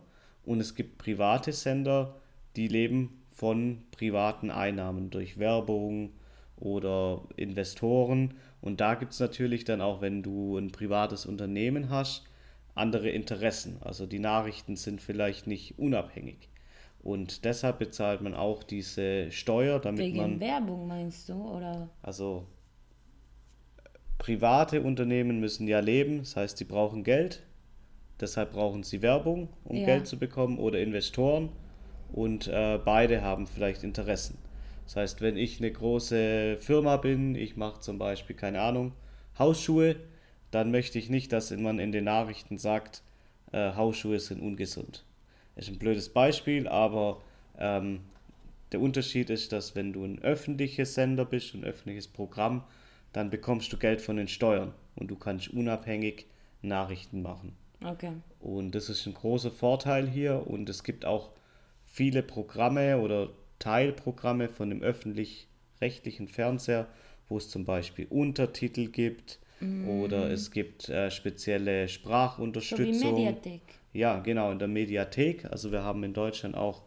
und 0.45 0.59
es 0.59 0.75
gibt 0.75 0.97
private 0.97 1.51
Sender, 1.51 2.15
die 2.55 2.67
leben 2.67 3.21
von 3.29 3.83
privaten 3.91 4.51
Einnahmen 4.51 5.09
durch 5.09 5.37
Werbung 5.37 6.11
oder 6.57 7.23
Investoren. 7.37 8.35
Und 8.61 8.81
da 8.81 8.95
gibt 8.95 9.13
es 9.13 9.19
natürlich 9.19 9.63
dann 9.63 9.81
auch, 9.81 10.01
wenn 10.01 10.21
du 10.21 10.57
ein 10.57 10.71
privates 10.71 11.25
Unternehmen 11.25 11.89
hast, 11.89 12.23
andere 12.75 13.09
Interessen. 13.09 13.77
Also 13.81 14.05
die 14.05 14.19
Nachrichten 14.19 14.75
sind 14.75 15.01
vielleicht 15.01 15.47
nicht 15.47 15.79
unabhängig. 15.79 16.49
Und 17.01 17.45
deshalb 17.45 17.79
bezahlt 17.79 18.21
man 18.21 18.35
auch 18.35 18.61
diese 18.63 19.31
Steuer, 19.31 19.79
damit 19.79 20.01
Wegen 20.05 20.17
man, 20.17 20.39
Werbung 20.39 20.87
meinst 20.87 21.29
du? 21.29 21.33
Oder? 21.33 21.89
also 22.03 22.45
private 24.19 24.83
Unternehmen 24.83 25.39
müssen 25.39 25.67
ja 25.67 25.79
leben, 25.79 26.19
das 26.19 26.35
heißt, 26.35 26.57
sie 26.59 26.65
brauchen 26.65 27.03
Geld, 27.03 27.41
deshalb 28.21 28.53
brauchen 28.53 28.83
sie 28.83 29.01
Werbung, 29.01 29.49
um 29.63 29.77
Ja. 29.77 29.85
Geld 29.85 30.07
zu 30.07 30.17
bekommen, 30.17 30.57
oder 30.59 30.79
Investoren 30.79 31.49
und 32.13 32.47
äh, 32.47 32.79
beide 32.83 33.21
haben 33.21 33.47
vielleicht 33.47 33.83
Interessen. 33.83 34.37
Das 34.85 34.95
heißt, 34.95 35.21
wenn 35.21 35.37
ich 35.37 35.59
eine 35.59 35.71
große 35.71 36.57
Firma 36.59 36.97
bin, 36.97 37.35
ich 37.35 37.55
mache 37.55 37.79
zum 37.79 37.97
Beispiel, 37.97 38.35
keine 38.35 38.61
Ahnung, 38.61 38.93
Hausschuhe, 39.39 39.95
dann 40.51 40.71
möchte 40.71 40.99
ich 40.99 41.09
nicht, 41.09 41.31
dass 41.31 41.51
man 41.51 41.79
in 41.79 41.91
den 41.91 42.03
Nachrichten 42.03 42.57
sagt, 42.57 43.03
äh, 43.53 43.73
Hausschuhe 43.73 44.19
sind 44.19 44.41
ungesund. 44.41 45.05
Ist 45.55 45.69
ein 45.69 45.79
blödes 45.79 46.09
Beispiel, 46.09 46.67
aber 46.67 47.21
ähm, 47.57 48.01
der 48.71 48.81
Unterschied 48.81 49.29
ist, 49.29 49.51
dass 49.51 49.75
wenn 49.75 49.93
du 49.93 50.03
ein 50.03 50.21
öffentliches 50.21 50.93
Sender 50.93 51.25
bist, 51.25 51.53
ein 51.53 51.63
öffentliches 51.63 52.07
Programm, 52.07 52.63
dann 53.13 53.29
bekommst 53.29 53.71
du 53.71 53.77
Geld 53.77 54.01
von 54.01 54.17
den 54.17 54.27
Steuern 54.27 54.73
und 54.95 55.07
du 55.07 55.15
kannst 55.15 55.49
unabhängig 55.49 56.27
Nachrichten 56.61 57.21
machen. 57.21 57.55
Okay. 57.83 58.11
Und 58.39 58.75
das 58.75 58.89
ist 58.89 59.05
ein 59.07 59.13
großer 59.13 59.51
Vorteil 59.51 60.07
hier 60.07 60.45
und 60.47 60.69
es 60.69 60.83
gibt 60.83 61.05
auch 61.05 61.31
viele 61.85 62.23
Programme 62.23 62.99
oder 62.99 63.29
Teilprogramme 63.59 64.49
von 64.49 64.69
dem 64.69 64.81
öffentlich-rechtlichen 64.81 66.27
Fernseher, 66.27 66.87
wo 67.27 67.37
es 67.37 67.49
zum 67.49 67.65
Beispiel 67.65 68.07
Untertitel 68.09 68.87
gibt 68.87 69.39
oder 69.87 70.31
es 70.31 70.49
gibt 70.49 70.89
äh, 70.89 71.11
spezielle 71.11 71.83
So 71.83 71.85
wie 71.85 71.93
Sprachunterstützung. 71.93 73.13
Mediathek. 73.13 73.61
Ja, 73.93 74.19
genau, 74.19 74.51
in 74.51 74.57
der 74.57 74.67
Mediathek. 74.67 75.45
Also 75.45 75.71
wir 75.71 75.83
haben 75.83 76.03
in 76.03 76.13
Deutschland 76.13 76.55
auch 76.55 76.83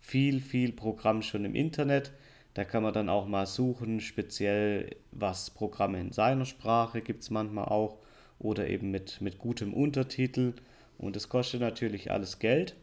viel, 0.00 0.40
viel 0.40 0.72
Programm 0.72 1.22
schon 1.22 1.44
im 1.44 1.54
Internet. 1.54 2.12
Da 2.54 2.64
kann 2.64 2.82
man 2.82 2.92
dann 2.92 3.08
auch 3.08 3.28
mal 3.28 3.46
suchen, 3.46 4.00
speziell 4.00 4.96
was 5.12 5.50
Programme 5.50 6.00
in 6.00 6.10
seiner 6.10 6.46
Sprache 6.46 7.00
gibt 7.00 7.22
es 7.22 7.30
manchmal 7.30 7.66
auch 7.66 7.98
oder 8.40 8.68
eben 8.68 8.90
mit, 8.90 9.20
mit 9.20 9.38
gutem 9.38 9.72
Untertitel. 9.72 10.54
Und 10.98 11.14
das 11.14 11.28
kostet 11.28 11.60
natürlich 11.60 12.10
alles 12.10 12.40
Geld. 12.40 12.74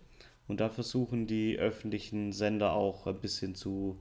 Und 0.48 0.62
da 0.62 0.70
versuchen 0.70 1.28
die 1.28 1.58
öffentlichen 1.58 2.32
Sender 2.32 2.74
auch 2.74 3.06
ein 3.06 3.20
bisschen 3.20 3.54
zu, 3.54 3.98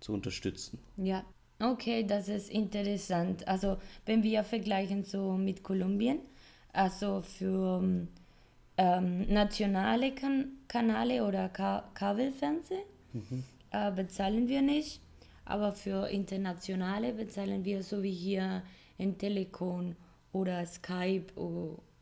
zu 0.00 0.12
unterstützen. 0.12 0.78
Ja. 0.96 1.24
Okay, 1.60 2.04
das 2.06 2.28
ist 2.28 2.50
interessant. 2.50 3.48
Also 3.48 3.78
wenn 4.06 4.22
wir 4.22 4.44
vergleichen 4.44 5.02
so 5.02 5.32
mit 5.32 5.64
Kolumbien, 5.64 6.20
also 6.72 7.20
für 7.20 7.82
ähm, 8.76 9.26
nationale 9.28 10.14
kan 10.14 10.52
Kanäle 10.68 11.24
oder 11.24 11.48
Ka 11.48 11.90
Kabelfernsehen 11.94 12.84
äh, 13.72 13.90
bezahlen 13.90 14.48
wir 14.48 14.62
nicht, 14.62 15.00
aber 15.44 15.72
für 15.72 16.08
internationale 16.08 17.12
bezahlen 17.12 17.64
wir 17.64 17.82
so 17.82 18.04
wie 18.04 18.12
hier 18.12 18.62
in 18.96 19.18
Telekom 19.18 19.96
oder 20.32 20.64
Skype 20.66 21.26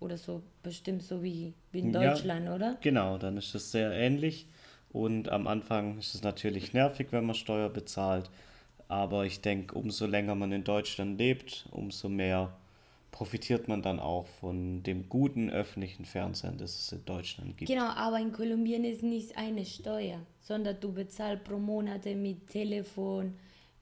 oder 0.00 0.18
so 0.18 0.42
bestimmt 0.62 1.02
so 1.02 1.23
wie 1.23 1.54
in 1.73 1.92
Ja. 1.92 2.11
Deutschland, 2.12 2.49
oder? 2.49 2.76
Genau, 2.80 3.18
dann 3.18 3.37
ist 3.37 3.54
es 3.54 3.71
sehr 3.71 3.92
ähnlich. 3.92 4.47
Und 4.90 5.28
am 5.28 5.47
Anfang 5.47 5.99
ist 5.99 6.14
es 6.14 6.23
natürlich 6.23 6.73
nervig, 6.73 7.09
wenn 7.11 7.26
man 7.26 7.35
Steuer 7.35 7.68
bezahlt. 7.68 8.30
Aber 8.88 9.26
ich 9.26 9.40
denke, 9.40 9.75
umso 9.75 10.06
länger 10.06 10.35
man 10.35 10.52
in 10.52 10.64
Deutschland 10.64 11.18
lebt, 11.18 11.66
umso 11.73 12.09
mehr 12.09 12.56
profitiert 13.11 13.66
man 13.66 13.83
dann 13.83 13.99
auch 13.99 14.26
von 14.26 14.83
dem 14.83 15.09
guten 15.09 15.50
öffentlichen 15.50 16.04
Fernsehen, 16.04 16.59
das 16.59 16.78
es 16.78 16.92
in 16.92 17.04
Deutschland 17.04 17.56
gibt. 17.56 17.71
Genau, 17.71 17.87
aber 17.88 18.18
in 18.21 18.30
Kolumbien 18.33 18.85
ist 18.85 19.02
nicht 19.02 19.37
eine 19.37 19.64
Steuer, 19.64 20.18
sondern 20.40 20.78
du 20.80 20.92
bezahlst 20.92 21.45
pro 21.45 21.59
Monat 21.59 22.04
mit 22.04 22.47
Telefon, 22.47 23.35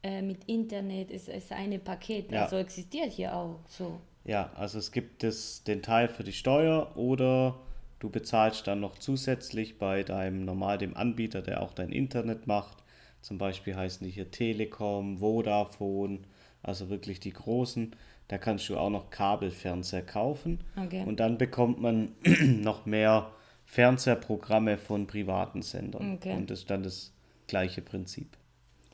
äh, 0.03 0.23
mit 0.23 0.45
Internet, 0.45 1.11
es 1.11 1.29
ist 1.29 1.51
eine 1.53 1.79
Paket. 1.81 2.31
Ja. 2.31 2.45
Also 2.45 2.57
existiert 2.57 3.13
hier 3.13 3.35
auch 3.35 3.59
so. 3.69 4.01
Ja, 4.25 4.51
also 4.57 4.79
es 4.79 4.91
gibt 4.91 5.23
das, 5.23 5.65
den 5.65 5.83
Teil 5.83 6.09
für 6.09 6.25
die 6.25 6.33
Steuer 6.33 6.97
oder 6.97 7.59
du 7.99 8.09
bezahlst 8.09 8.67
dann 8.67 8.81
noch 8.81 8.99
zusätzlich 8.99 9.79
bei 9.79 10.03
deinem 10.03 10.45
normal 10.45 10.79
dem 10.79 10.97
Anbieter, 10.97 11.43
der 11.43 11.63
auch 11.63 11.75
dein 11.75 11.91
Internet 11.91 12.47
macht. 12.47 12.79
Zum 13.21 13.39
Beispiel 13.39 13.77
heißen 13.77 14.07
die 14.07 14.13
hier 14.13 14.31
Telekom, 14.31 15.19
Vodafone, 15.19 16.21
also 16.63 16.89
wirklich 16.89 17.21
die 17.21 17.33
großen. 17.33 17.95
Da 18.29 18.39
kannst 18.39 18.69
du 18.71 18.79
auch 18.79 18.91
noch 18.91 19.11
Kabelfernseher 19.11 20.03
kaufen. 20.03 20.61
Okay. 20.77 21.05
Und 21.05 21.21
dann 21.21 21.37
bekommt 21.37 21.81
man 21.81 22.13
noch 22.63 22.87
mehr 22.87 23.31
Fernsehprogramme 23.67 24.79
von 24.79 25.07
privaten 25.07 25.61
Sendern. 25.61 26.15
Okay. 26.15 26.35
Und 26.35 26.51
das 26.51 26.61
ist 26.61 26.71
dann 26.71 26.83
das 26.83 27.13
gleiche 27.47 27.83
Prinzip. 27.83 28.37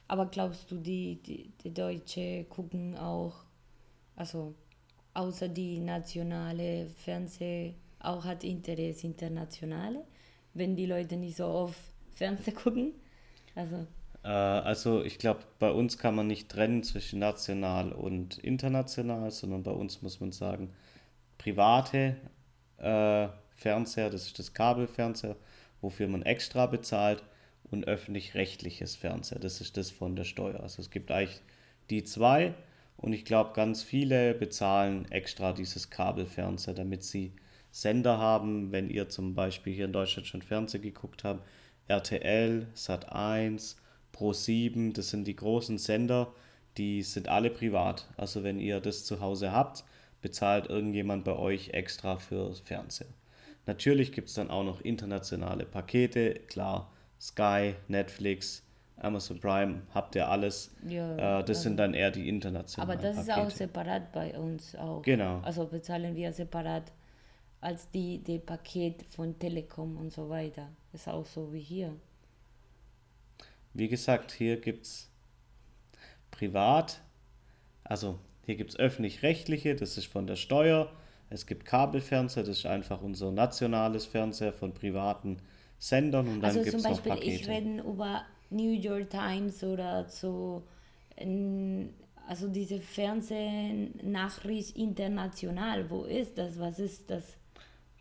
Aber 0.09 0.27
glaubst 0.27 0.71
du, 0.73 0.77
die, 0.77 1.23
die, 1.23 1.53
die 1.63 1.73
Deutsche 1.73 2.45
gucken 2.49 2.97
auch, 2.97 3.45
also 4.17 4.55
außer 5.21 5.49
die 5.49 5.81
nationale 5.81 6.89
Fernseh, 7.05 7.75
auch 8.01 8.25
hat 8.25 8.45
Interesse 8.45 9.07
internationale, 9.07 10.05
wenn 10.55 10.77
die 10.77 10.87
Leute 10.87 11.17
nicht 11.17 11.37
so 11.37 11.47
oft 11.47 11.79
Fernsehen 12.15 12.55
gucken? 12.65 12.93
Also, 13.55 13.87
Äh, 14.23 14.29
also 14.29 15.03
ich 15.05 15.19
glaube, 15.19 15.41
bei 15.59 15.71
uns 15.71 15.99
kann 15.99 16.15
man 16.15 16.27
nicht 16.27 16.49
trennen 16.49 16.83
zwischen 16.83 17.19
national 17.21 17.93
und 17.93 18.39
international, 18.39 19.31
sondern 19.31 19.63
bei 19.63 19.73
uns 19.73 20.03
muss 20.03 20.21
man 20.21 20.33
sagen, 20.33 20.71
private 21.39 22.17
äh, 22.79 23.29
Fernseher, 23.55 24.11
das 24.11 24.27
ist 24.27 24.39
das 24.39 24.55
Kabelfernseher, 24.55 25.37
wofür 25.81 26.09
man 26.09 26.23
extra 26.23 26.67
bezahlt, 26.67 27.23
und 27.71 27.87
öffentlich-rechtliches 27.87 28.97
Fernseher, 28.97 29.39
das 29.39 29.61
ist 29.61 29.77
das 29.77 29.91
von 29.91 30.17
der 30.17 30.25
Steuer. 30.25 30.61
Also 30.61 30.83
es 30.83 30.91
gibt 30.91 31.11
eigentlich 31.11 31.41
die 31.89 32.05
zwei 32.05 32.55
und 33.01 33.15
ich 33.15 33.25
glaube, 33.25 33.53
ganz 33.55 33.83
viele 33.83 34.35
bezahlen 34.35 35.11
extra 35.11 35.53
dieses 35.53 35.89
Kabelfernseher, 35.89 36.75
damit 36.75 37.03
sie 37.03 37.33
Sender 37.71 38.19
haben, 38.19 38.73
wenn 38.73 38.91
ihr 38.91 39.09
zum 39.09 39.35
Beispiel 39.35 39.73
hier 39.75 39.87
in 39.87 39.93
Deutschland 39.93 40.27
schon 40.27 40.43
Fernsehen 40.43 40.83
geguckt 40.83 41.25
habt, 41.25 41.47
RTL, 41.89 42.67
Sat1, 42.77 43.77
Pro7, 44.15 44.93
das 44.93 45.11
sind 45.11 45.27
die 45.27 45.37
großen 45.37 45.79
Sender, 45.79 46.35
die 46.77 47.03
sind 47.03 47.29
alle 47.29 47.51
privat. 47.51 48.07
Also 48.19 48.45
wenn 48.45 48.61
ihr 48.61 48.81
das 48.81 49.05
zu 49.05 49.21
Hause 49.21 49.51
habt, 49.53 49.85
bezahlt 50.21 50.67
irgendjemand 50.69 51.25
bei 51.25 51.35
euch 51.35 51.71
extra 51.71 52.19
für 52.19 52.55
Fernsehen. 52.55 53.15
Natürlich 53.65 54.13
gibt 54.13 54.29
es 54.29 54.35
dann 54.35 54.51
auch 54.51 54.65
noch 54.65 54.83
internationale 54.83 55.65
Pakete, 55.65 56.35
klar, 56.49 56.93
Sky, 57.19 57.75
Netflix, 57.89 58.63
Amazon 59.01 59.41
Prime, 59.41 59.83
habt 59.95 60.15
ihr 60.15 60.29
alles. 60.29 60.75
Ja, 60.87 61.41
äh, 61.41 61.45
das 61.45 61.63
sind 61.63 61.77
dann 61.77 61.95
eher 61.95 62.11
die 62.11 62.21
aber 62.23 62.29
internationalen 62.29 63.01
das 63.01 63.19
ist 63.19 63.27
Pakete. 63.29 63.47
auch 63.47 63.51
separat 63.51 64.13
bei 64.13 64.39
uns 64.39 64.75
auch. 64.77 65.03
Genau. 65.03 65.41
Also 65.41 65.67
bezahlen 65.67 66.15
wir 66.17 66.33
separat 66.33 66.93
als 67.61 67.91
die, 67.91 68.19
die 68.19 68.39
Paket 68.39 69.03
von 69.05 69.39
Telekom 69.39 69.97
und 69.97 70.13
so 70.13 70.29
weiter. 70.29 70.69
Ist 70.93 71.09
auch 71.09 71.27
so 71.27 71.53
wie 71.53 71.61
hier. 71.61 71.95
Wie 73.75 73.89
gesagt, 73.89 74.33
hier 74.33 74.61
gibt 74.61 74.87
es 74.87 75.11
privat, 76.31 77.01
also 77.85 78.19
hier 78.47 78.57
gibt 78.57 78.71
es 78.71 78.77
öffentlich-rechtliche, 78.79 79.77
das 79.77 79.97
ist 79.97 80.07
von 80.07 80.27
der 80.27 80.37
Steuer. 80.37 80.91
Es 81.29 81.47
gibt 81.47 81.65
Kabelfernseher, 81.65 82.43
das 82.43 82.59
ist 82.59 82.67
einfach 82.67 83.03
unser 83.03 83.31
nationales 83.31 84.07
Fernseher 84.07 84.53
von 84.53 84.75
privaten 84.75 85.39
Sendern 85.79 86.27
und 86.29 86.41
dann 86.41 86.51
Also 86.51 86.61
gibt 86.63 86.71
zum 86.73 86.81
es 86.81 86.85
noch 86.89 87.01
Beispiel, 87.01 87.33
ich 87.33 87.47
Pakete. 87.47 87.51
rede 87.51 87.89
über 87.89 88.23
New 88.51 88.73
York 88.73 89.11
Times 89.11 89.63
oder 89.65 90.09
so, 90.09 90.63
also 92.29 92.49
diese 92.49 92.81
Fernsehnachricht 92.81 94.77
international. 94.77 95.89
Wo 95.91 96.05
ist 96.05 96.37
das? 96.39 96.59
Was 96.59 96.79
ist 96.79 97.11
das? 97.11 97.37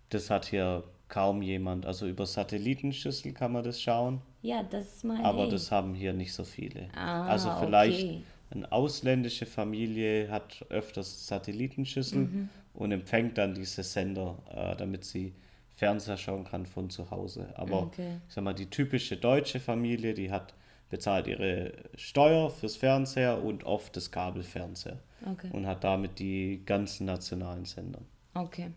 Das 0.10 0.30
hat 0.30 0.46
hier 0.46 0.84
kaum 1.08 1.42
jemand. 1.42 1.86
Also 1.86 2.08
über 2.08 2.26
Satellitenschüssel 2.26 3.34
kann 3.34 3.52
man 3.52 3.64
das 3.64 3.82
schauen, 3.82 4.22
Ja, 4.42 4.64
das 4.64 5.04
meine 5.04 5.24
aber 5.26 5.46
ich. 5.46 5.52
das 5.52 5.72
haben 5.72 5.94
hier 5.94 6.14
nicht 6.14 6.34
so 6.34 6.44
viele. 6.44 6.88
Ah, 6.96 7.26
also 7.28 7.52
vielleicht 7.60 8.04
okay. 8.04 8.22
eine 8.52 8.72
ausländische 8.72 9.46
Familie 9.46 10.30
hat 10.30 10.66
öfters 10.70 11.28
Satellitenschüssel 11.28 12.20
Mhm. 12.20 12.50
und 12.74 12.92
empfängt 12.92 13.38
dann 13.38 13.54
diese 13.56 13.84
Sender, 13.84 14.38
äh, 14.52 14.76
damit 14.76 15.04
sie 15.06 15.34
Fernseher 15.80 16.18
schauen 16.18 16.44
kann 16.44 16.66
von 16.66 16.90
zu 16.90 17.10
Hause. 17.10 17.54
Aber 17.56 17.84
Okay. 17.84 18.18
ich 18.28 18.34
sag 18.34 18.44
mal, 18.44 18.54
die 18.54 18.70
typische 18.70 19.18
deutsche 19.18 19.60
Familie, 19.60 20.14
die 20.14 20.30
hat 20.30 20.54
bezahlt 20.90 21.28
ihre 21.28 21.74
Steuer 21.96 22.50
fürs 22.50 22.76
Fernseher 22.76 23.44
und 23.44 23.64
oft 23.64 23.96
das 23.96 24.12
Kabelfernseher 24.12 25.00
Okay. 25.26 25.50
und 25.54 25.68
hat 25.68 25.84
damit 25.84 26.20
die 26.20 26.62
ganzen 26.66 27.06
nationalen 27.06 27.66
Sender. 27.66 28.02
Okay. 28.34 28.72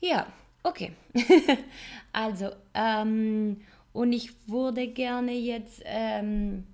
Ja, 0.00 0.26
okay. 0.62 0.92
also, 2.12 2.50
ähm, 2.74 3.60
und 3.92 4.12
ich 4.12 4.48
würde 4.48 4.88
gerne 4.88 5.32
jetzt 5.32 5.82
ähm, 5.84 6.66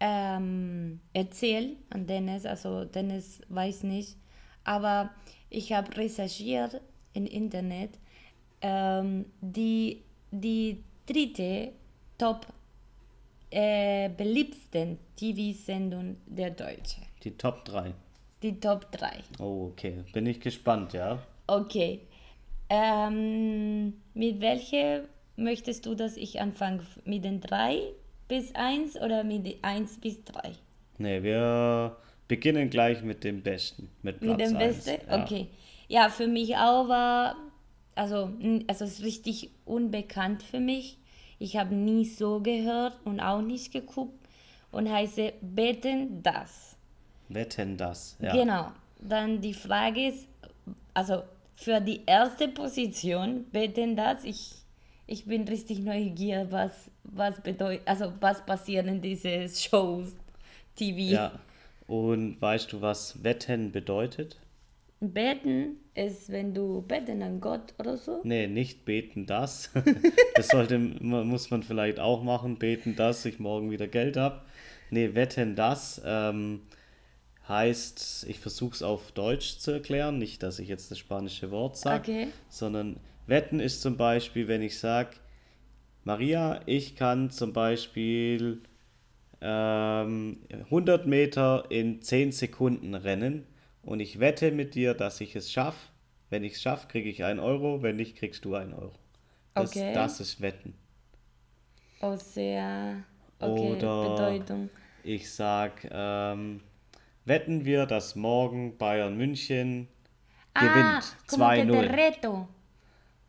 ähm, 0.00 1.00
erzählen 1.12 1.76
an 1.90 2.06
Dennis, 2.06 2.44
also 2.46 2.84
Dennis 2.84 3.40
weiß 3.48 3.84
nicht, 3.84 4.16
aber 4.64 5.10
ich 5.50 5.72
habe 5.72 5.96
recherchiert 5.96 6.80
im 7.12 7.26
Internet 7.26 7.98
ähm, 8.60 9.26
die, 9.40 10.02
die 10.30 10.82
dritte 11.06 11.72
top 12.18 12.46
äh, 13.50 14.08
beliebtesten 14.10 14.98
TV-Sendung 15.16 16.16
der 16.26 16.50
Deutsche. 16.50 17.00
Die 17.22 17.36
Top 17.36 17.64
3. 17.64 17.92
Die 18.42 18.60
Top 18.60 18.90
3. 18.92 19.08
Oh, 19.38 19.70
okay. 19.70 20.04
Bin 20.12 20.26
ich 20.26 20.40
gespannt, 20.40 20.92
ja. 20.92 21.18
Okay. 21.46 22.00
Ähm, 22.68 23.94
mit 24.14 24.40
welcher 24.40 25.04
möchtest 25.36 25.86
du, 25.86 25.94
dass 25.94 26.16
ich 26.16 26.40
anfange? 26.40 26.82
Mit 27.04 27.24
den 27.24 27.40
3 27.40 27.80
bis 28.28 28.54
1 28.54 28.96
oder 29.00 29.24
mit 29.24 29.46
den 29.46 29.62
1 29.62 30.00
bis 30.00 30.22
3? 30.24 30.52
Nee, 30.98 31.22
wir 31.22 31.96
beginnen 32.28 32.68
gleich 32.70 33.02
mit 33.02 33.22
dem 33.24 33.42
Besten. 33.42 33.90
Mit 34.02 34.20
Platz 34.20 34.38
Mit 34.38 34.40
dem 34.40 34.58
Besten? 34.58 34.96
Ja. 35.08 35.22
Okay. 35.22 35.46
Ja, 35.88 36.08
für 36.08 36.26
mich 36.26 36.56
auch 36.56 36.88
war, 36.88 37.36
also, 37.96 38.30
also 38.68 38.84
es 38.84 38.98
ist 38.98 39.02
richtig 39.02 39.50
unbekannt 39.64 40.42
für 40.42 40.60
mich. 40.60 40.98
Ich 41.38 41.56
habe 41.56 41.74
nie 41.74 42.04
so 42.04 42.40
gehört 42.40 42.98
und 43.04 43.20
auch 43.20 43.42
nicht 43.42 43.72
geguckt 43.72 44.26
und 44.70 44.90
heiße 44.90 45.32
Beten 45.40 46.22
das. 46.22 46.76
Wetten 47.28 47.76
das, 47.76 48.16
ja. 48.20 48.32
Genau. 48.32 48.72
Dann 49.00 49.40
die 49.40 49.54
Frage 49.54 50.08
ist, 50.08 50.28
also 50.94 51.22
für 51.56 51.80
die 51.80 52.02
erste 52.06 52.48
Position, 52.48 53.44
beten 53.44 53.96
das, 53.96 54.24
ich, 54.24 54.52
ich 55.06 55.24
bin 55.24 55.46
richtig 55.48 55.80
neugierig, 55.80 56.48
was, 56.50 56.72
was 57.04 57.40
bedeutet, 57.40 57.86
also 57.86 58.12
was 58.20 58.44
passiert 58.44 58.86
in 58.86 59.00
diesen 59.00 59.48
Shows, 59.48 60.12
TV. 60.74 60.98
Ja. 60.98 61.32
Und 61.86 62.40
weißt 62.40 62.72
du, 62.72 62.80
was 62.80 63.22
Wetten 63.22 63.72
bedeutet? 63.72 64.38
Beten 65.12 65.76
ist, 65.94 66.30
wenn 66.30 66.52
du 66.54 66.82
beten 66.82 67.22
an 67.22 67.40
Gott 67.40 67.74
oder 67.78 67.96
so. 67.96 68.20
Nee, 68.24 68.46
nicht 68.46 68.84
beten 68.84 69.26
das. 69.26 69.70
Das 70.36 70.48
sollte, 70.48 70.78
muss 70.78 71.50
man 71.50 71.62
vielleicht 71.62 71.98
auch 71.98 72.22
machen, 72.22 72.58
beten, 72.58 72.94
dass 72.94 73.24
ich 73.24 73.38
morgen 73.38 73.70
wieder 73.70 73.86
Geld 73.88 74.16
habe. 74.18 74.42
Nee, 74.90 75.14
wetten 75.14 75.56
das 75.56 76.00
ähm, 76.04 76.60
heißt, 77.48 78.26
ich 78.28 78.38
versuche 78.38 78.74
es 78.74 78.82
auf 78.82 79.12
Deutsch 79.12 79.58
zu 79.58 79.70
erklären, 79.70 80.18
nicht, 80.18 80.42
dass 80.42 80.58
ich 80.58 80.68
jetzt 80.68 80.90
das 80.90 80.98
spanische 80.98 81.50
Wort 81.50 81.76
sage, 81.76 82.00
Okay. 82.12 82.26
sondern 82.50 82.96
wetten 83.26 83.60
ist 83.60 83.80
zum 83.82 83.96
Beispiel, 83.96 84.46
wenn 84.48 84.62
ich 84.62 84.78
sage, 84.78 85.16
Maria, 86.04 86.60
ich 86.66 86.94
kann 86.96 87.30
zum 87.30 87.52
Beispiel 87.52 88.60
ähm, 89.40 90.38
100 90.66 91.06
Meter 91.06 91.64
in 91.70 92.00
10 92.02 92.32
Sekunden 92.32 92.94
rennen 92.94 93.44
und 93.86 94.00
ich 94.00 94.20
wette 94.20 94.50
mit 94.52 94.74
dir, 94.74 94.92
dass 94.94 95.20
ich 95.20 95.34
es 95.36 95.50
schaffe. 95.50 95.78
Wenn 96.28 96.44
ich 96.44 96.54
es 96.54 96.62
schaffe, 96.62 96.88
kriege 96.88 97.08
ich 97.08 97.24
einen 97.24 97.38
Euro, 97.40 97.82
wenn 97.82 97.96
nicht, 97.96 98.16
kriegst 98.16 98.44
du 98.44 98.54
einen 98.54 98.74
Euro. 98.74 98.92
Das, 99.54 99.70
Okay. 99.70 99.92
das 99.94 100.20
ist 100.20 100.40
Wetten. 100.40 100.74
Oh, 102.00 102.16
sehr, 102.16 102.96
okay, 103.40 103.72
Oder- 103.72 104.10
Bedeutung. 104.10 104.68
Ich 105.02 105.32
sag, 105.32 105.88
ähm, 105.90 106.60
wetten 107.24 107.64
wir, 107.64 107.86
dass 107.86 108.16
morgen 108.16 108.76
Bayern 108.76 109.16
München 109.16 109.88
Ah, 110.52 110.60
gewinnt. 110.60 111.16
te 111.28 111.36
2-0. 111.36 111.94
reto. 111.96 112.48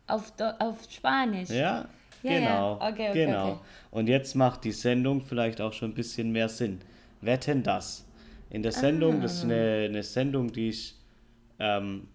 Auf, 0.06 0.32
auf 0.58 0.76
Spanisch. 0.90 1.50
Ja, 1.50 1.86
Ja, 2.22 2.32
ja. 2.32 2.38
genau. 2.40 2.72
Okay, 2.76 3.10
okay, 3.10 3.26
genau. 3.26 3.48
okay. 3.52 3.60
Und 3.92 4.08
jetzt 4.08 4.34
macht 4.34 4.64
die 4.64 4.72
Sendung 4.72 5.20
vielleicht 5.20 5.60
auch 5.60 5.72
schon 5.72 5.90
ein 5.92 5.94
bisschen 5.94 6.32
mehr 6.32 6.48
Sinn. 6.48 6.80
Wetten 7.20 7.62
das. 7.62 8.04
In 8.50 8.62
der 8.62 8.72
Sendung, 8.72 9.20
das 9.20 9.34
ist 9.34 9.40
Ah. 9.44 9.46
eine, 9.46 9.84
eine 9.86 10.02
Sendung, 10.02 10.52
die 10.52 10.68
ist 10.70 10.96
ähm, 11.58 12.08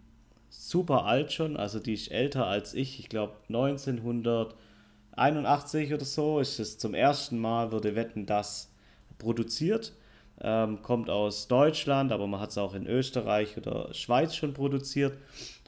super 0.49 1.05
alt 1.05 1.31
schon, 1.33 1.57
also 1.57 1.79
die 1.79 1.93
ist 1.93 2.11
älter 2.11 2.47
als 2.47 2.73
ich. 2.73 2.99
Ich 2.99 3.09
glaube 3.09 3.33
1981 3.49 5.93
oder 5.93 6.05
so 6.05 6.39
ist 6.39 6.59
es 6.59 6.77
zum 6.77 6.93
ersten 6.93 7.37
Mal, 7.39 7.71
wurde 7.71 7.95
Wetten 7.95 8.25
das 8.25 8.71
produziert. 9.17 9.93
Ähm, 10.41 10.81
kommt 10.81 11.09
aus 11.09 11.47
Deutschland, 11.47 12.11
aber 12.11 12.27
man 12.27 12.39
hat 12.39 12.49
es 12.49 12.57
auch 12.57 12.73
in 12.73 12.87
Österreich 12.87 13.55
oder 13.57 13.93
Schweiz 13.93 14.35
schon 14.35 14.53
produziert. 14.53 15.13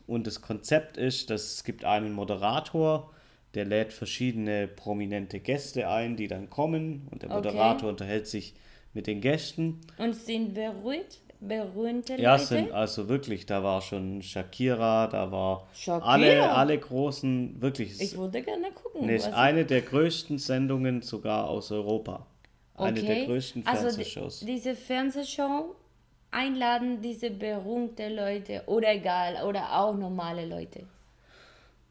Und 0.07 0.27
das 0.27 0.41
Konzept 0.41 0.97
ist, 0.97 1.29
dass 1.29 1.53
es 1.53 1.63
gibt 1.63 1.85
einen 1.85 2.11
Moderator, 2.13 3.11
der 3.53 3.65
lädt 3.65 3.93
verschiedene 3.93 4.67
prominente 4.67 5.39
Gäste 5.39 5.87
ein, 5.87 6.15
die 6.17 6.27
dann 6.27 6.49
kommen 6.49 7.07
und 7.11 7.21
der 7.23 7.29
Moderator 7.29 7.83
Okay. 7.89 7.89
unterhält 7.89 8.27
sich 8.27 8.53
mit 8.95 9.05
den 9.07 9.21
Gästen. 9.21 9.81
Und 9.99 10.15
sind 10.15 10.53
berühmt, 10.55 11.19
berühmte 11.39 12.15
Ja, 12.15 12.31
Leute? 12.31 12.43
es 12.43 12.49
sind 12.49 12.71
also 12.71 13.07
wirklich, 13.09 13.45
da 13.45 13.61
war 13.63 13.81
schon 13.81 14.21
Shakira, 14.23 15.07
da 15.07 15.31
war 15.31 15.67
Shakira? 15.75 16.05
alle, 16.11 16.49
alle 16.51 16.77
großen, 16.79 17.61
wirklich, 17.61 18.01
ich 18.01 18.17
würde 18.17 18.41
gerne 18.41 18.71
gucken. 18.71 19.07
was- 19.13 19.31
eine 19.33 19.65
der 19.65 19.81
größten 19.81 20.39
Sendungen 20.39 21.01
sogar 21.03 21.47
aus 21.49 21.71
Europa. 21.71 22.25
Eine 22.77 23.01
der 23.01 23.15
Okay. 23.15 23.25
größten 23.25 23.65
also 23.67 23.83
Fernsehshows. 23.83 24.39
die, 24.39 24.45
diese 24.47 24.75
Fernsehshow 24.75 25.75
einladen 26.31 27.01
diese 27.01 27.29
berühmte 27.31 28.09
Leute 28.09 28.63
oder 28.65 28.91
egal 28.93 29.45
oder 29.47 29.79
auch 29.79 29.95
normale 29.95 30.45
Leute. 30.45 30.85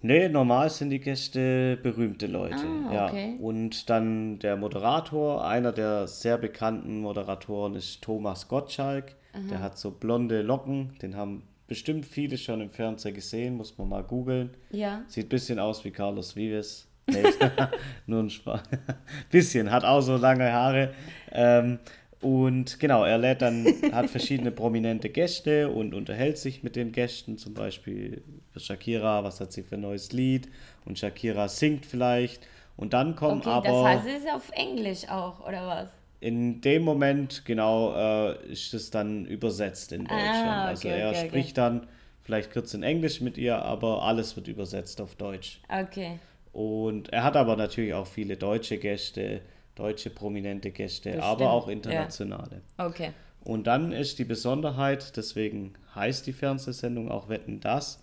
Nee, 0.04 0.28
normal 0.28 0.68
sind 0.68 0.90
die 0.90 1.00
Gäste 1.00 1.78
berühmte 1.82 2.26
Leute. 2.26 2.56
Ah, 2.56 2.92
ja. 2.92 3.08
okay. 3.08 3.38
Und 3.40 3.88
dann 3.88 4.38
der 4.38 4.54
Moderator, 4.54 5.46
einer 5.46 5.73
der 5.73 6.06
sehr 6.08 6.37
bekannten 6.37 7.00
Moderatoren 7.00 7.75
ist 7.75 8.02
Thomas 8.02 8.46
Gottschalk. 8.46 9.16
Der 9.50 9.61
hat 9.61 9.78
so 9.78 9.90
blonde 9.90 10.42
Locken, 10.42 10.92
den 11.00 11.16
haben 11.16 11.42
bestimmt 11.66 12.04
viele 12.04 12.37
schon 12.37 12.61
im 12.61 12.68
Fernseher 12.68 13.12
gesehen, 13.12 13.56
muss 13.56 13.78
man 13.78 13.88
mal 13.88 14.02
googeln. 14.02 14.50
Ja. 14.70 15.02
Sieht 15.08 15.26
ein 15.26 15.28
bisschen 15.30 15.58
aus 15.58 15.84
wie 15.87 15.90
Carlos 15.90 16.37
Vives. 16.37 16.87
Nee, 17.06 17.23
nur 18.06 18.20
ein 18.20 18.30
Spaß. 18.30 18.61
bisschen, 19.30 19.70
hat 19.70 19.84
auch 19.84 20.02
so 20.02 20.18
lange 20.18 20.52
Haare. 20.52 20.92
Ähm, 21.32 21.78
und 22.20 22.78
genau, 22.78 23.04
er 23.04 23.18
lädt 23.18 23.42
dann, 23.42 23.66
hat 23.90 24.08
verschiedene 24.11 24.50
prominente 24.50 25.08
Gäste 25.08 25.70
und 25.70 25.94
unterhält 25.94 26.38
sich 26.38 26.62
mit 26.62 26.76
den 26.76 26.92
Gästen, 26.92 27.38
zum 27.38 27.54
Beispiel 27.54 28.23
Shakira, 28.61 29.25
was 29.25 29.40
hat 29.40 29.52
sie 29.52 29.62
für 29.62 29.75
ein 29.75 29.82
neues 29.82 30.12
Lied 30.12 30.49
und 30.84 30.99
Shakira 30.99 31.49
singt 31.49 31.87
vielleicht. 31.87 32.46
Und 32.76 32.92
dann 32.92 33.14
kommen 33.14 33.40
Okay, 33.40 33.50
aber 33.50 33.68
das 33.68 33.84
heißt, 33.84 34.06
es 34.06 34.25
ist 34.25 34.32
auf 34.32 34.50
Englisch 34.52 35.08
auch, 35.08 35.46
oder 35.46 35.66
was? 35.66 35.88
in 36.25 36.62
dem 36.62 36.84
Moment, 36.84 37.44
genau, 37.44 37.94
äh, 37.94 38.50
ist 38.50 38.73
es 38.73 38.90
dann 38.90 39.26
übersetzt 39.26 39.92
in 39.92 40.04
Deutschland. 40.04 40.49
Ah, 40.49 40.64
also 40.64 40.88
okay, 40.88 40.99
er 40.99 41.11
okay, 41.11 41.28
spricht 41.28 41.58
dann 41.58 41.87
vielleicht 42.23 42.50
kurz 42.50 42.73
in 42.73 42.82
Englisch 42.82 43.20
mit 43.20 43.37
ihr, 43.37 43.58
aber 43.58 44.02
alles 44.02 44.34
wird 44.34 44.49
übersetzt 44.49 45.02
auf 45.02 45.16
Deutsch. 45.16 45.61
Okay. 45.68 46.18
Und 46.54 47.12
er 47.12 47.25
hat 47.25 47.37
aber 47.37 47.56
natürlich 47.56 47.92
auch 47.92 48.06
viele 48.06 48.38
deutsche 48.38 48.78
Gäste, 48.78 49.42
deutsche 49.75 50.08
prominente 50.08 50.70
Gäste, 50.70 51.11
Bestimmt, 51.11 51.25
aber 51.25 51.50
auch 51.50 51.66
ja. 51.66 51.75
internationale. 51.75 52.62
Okay. 52.78 53.11
Und 53.44 53.66
dann 53.66 53.92
ist 53.92 54.18
die 54.18 54.25
Besonderheit, 54.25 55.18
deswegen 55.18 55.75
heißt 55.94 56.26
die 56.26 56.32
Fernsehsendung 56.32 57.11
auch 57.11 57.28
Wetten 57.28 57.61
das, 57.61 58.02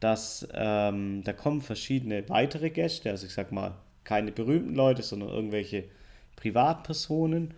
dass 0.00 0.48
ähm, 0.54 1.22
da 1.24 1.32
kommen 1.32 1.60
verschiedene 1.60 2.28
weitere 2.28 2.70
Gäste, 2.70 3.10
also 3.10 3.26
ich 3.26 3.32
sag 3.32 3.52
mal 3.52 3.74
keine 4.04 4.32
berühmten 4.32 4.74
Leute, 4.74 5.02
sondern 5.02 5.28
irgendwelche 5.28 5.84
Privatpersonen. 6.36 7.54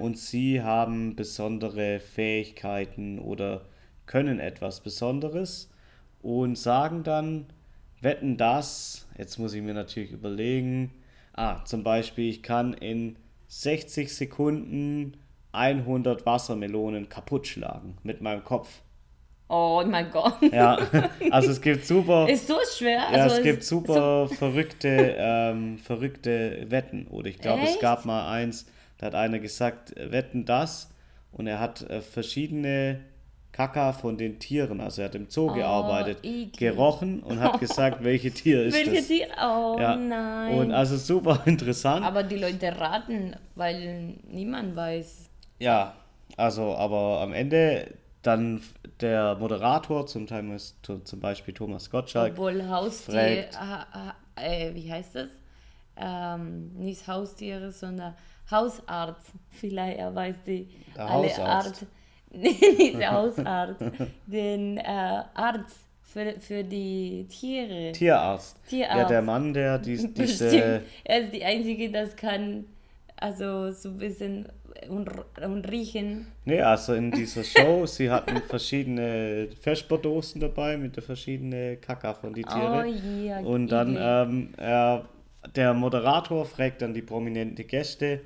Und 0.00 0.18
sie 0.18 0.62
haben 0.62 1.14
besondere 1.14 2.00
Fähigkeiten 2.00 3.18
oder 3.18 3.66
können 4.06 4.40
etwas 4.40 4.80
Besonderes 4.80 5.70
und 6.22 6.58
sagen 6.58 7.02
dann, 7.04 7.46
wetten 8.00 8.36
das, 8.36 9.06
jetzt 9.16 9.38
muss 9.38 9.54
ich 9.54 9.62
mir 9.62 9.74
natürlich 9.74 10.12
überlegen, 10.12 10.90
ah, 11.34 11.64
zum 11.64 11.84
Beispiel, 11.84 12.28
ich 12.28 12.42
kann 12.42 12.72
in 12.72 13.16
60 13.48 14.12
Sekunden 14.12 15.16
100 15.52 16.26
Wassermelonen 16.26 17.08
kaputt 17.08 17.46
schlagen 17.46 17.96
mit 18.02 18.20
meinem 18.20 18.44
Kopf. 18.44 18.82
Oh 19.52 19.82
mein 19.84 20.08
Gott. 20.12 20.34
Ja, 20.52 20.78
also 21.32 21.50
es 21.50 21.60
gibt 21.60 21.84
super, 21.84 22.28
Ist 22.28 22.46
so 22.46 22.54
schwer. 22.78 22.98
ja, 23.12 23.22
also 23.24 23.36
es 23.36 23.42
gibt 23.42 23.64
so- 23.64 23.78
super 23.80 24.28
verrückte, 24.28 25.16
ähm, 25.18 25.76
verrückte 25.78 26.66
Wetten. 26.70 27.08
Oder 27.08 27.28
ich 27.30 27.38
glaube, 27.38 27.62
es 27.64 27.78
gab 27.80 28.04
mal 28.04 28.30
eins, 28.30 28.66
da 28.98 29.06
hat 29.06 29.14
einer 29.16 29.40
gesagt, 29.40 29.92
wetten 29.96 30.44
das. 30.44 30.88
Und 31.32 31.46
er 31.48 31.58
hat 31.58 31.82
äh, 31.90 32.00
verschiedene 32.00 33.00
Kaka 33.52 33.92
von 33.92 34.16
den 34.16 34.38
Tieren, 34.38 34.80
also 34.80 35.02
er 35.02 35.06
hat 35.08 35.14
im 35.16 35.28
Zoo 35.28 35.48
gearbeitet, 35.52 36.18
Oh, 36.22 36.26
eklig. 36.28 36.52
gerochen 36.56 37.20
und 37.20 37.40
hat 37.40 37.58
gesagt, 37.60 38.04
welche 38.04 38.30
Tier 38.30 38.64
ist 38.66 38.74
Welche 38.74 38.96
das. 38.96 39.06
Tier? 39.08 39.26
Oh 39.42 39.76
Ja. 39.80 39.96
nein. 39.96 40.54
Und 40.58 40.72
also 40.72 40.96
super 40.96 41.42
interessant. 41.46 42.04
Aber 42.06 42.22
die 42.22 42.36
Leute 42.36 42.78
raten, 42.78 43.34
weil 43.56 44.14
niemand 44.30 44.76
weiß. 44.76 45.28
Ja, 45.58 45.94
also, 46.36 46.76
aber 46.76 47.20
am 47.20 47.32
Ende 47.32 47.88
dann 48.22 48.62
der 49.00 49.36
Moderator, 49.36 50.06
zum 50.06 50.26
Teil 50.26 50.48
ist 50.50 50.76
zum 51.04 51.20
Beispiel 51.20 51.54
Thomas 51.54 51.90
Gottschalk, 51.90 52.32
Obwohl 52.32 52.68
Haustier, 52.68 53.48
ha, 53.54 53.86
ha, 53.92 54.14
äh, 54.36 54.74
wie 54.74 54.90
heißt 54.90 55.14
das? 55.14 55.28
Ähm, 55.96 56.72
nicht 56.74 57.06
Haustiere, 57.06 57.72
sondern 57.72 58.14
Hausarzt. 58.50 59.32
Vielleicht 59.50 59.98
er 59.98 60.14
weiß 60.14 60.36
die 60.46 60.68
Der 60.96 61.04
alle 61.06 61.28
Hausarzt. 61.28 61.82
Art. 61.82 61.86
Nee, 62.32 62.56
nicht 62.78 62.98
der 62.98 63.12
Hausarzt. 63.12 63.82
den 64.26 64.78
äh, 64.78 65.22
Arzt 65.34 65.78
für, 66.02 66.40
für 66.40 66.64
die 66.64 67.26
Tiere. 67.28 67.92
Tierarzt. 67.92 68.58
Ja, 68.70 68.88
Tierarzt. 68.88 69.10
der 69.10 69.22
Mann, 69.22 69.52
der 69.54 69.78
dies, 69.78 70.02
diese. 70.14 70.44
Bestimmt. 70.44 70.82
Er 71.04 71.20
ist 71.20 71.32
die 71.32 71.44
Einzige, 71.44 71.90
das 71.90 72.16
kann 72.16 72.64
also 73.16 73.70
so 73.70 73.90
ein 73.90 73.98
bisschen 73.98 74.48
und, 74.88 75.08
und 75.42 75.70
riechen. 75.70 76.26
Nee, 76.44 76.60
also 76.62 76.94
in 76.94 77.10
dieser 77.10 77.44
Show, 77.44 77.86
sie 77.86 78.10
hatten 78.10 78.36
verschiedene 78.42 79.48
Vesperdosen 79.60 80.40
dabei 80.40 80.76
mit 80.76 80.96
der 80.96 81.02
verschiedenen 81.02 81.80
Kaka 81.80 82.14
von 82.14 82.32
die 82.34 82.42
Tiere. 82.42 82.84
Oh 82.86 83.24
ja, 83.24 83.40
Und 83.40 83.68
dann 83.68 83.96
ähm, 83.98 84.48
er, 84.56 85.04
der 85.54 85.74
Moderator 85.74 86.44
fragt 86.44 86.82
dann 86.82 86.94
die 86.94 87.02
prominenten 87.02 87.66
Gäste, 87.66 88.20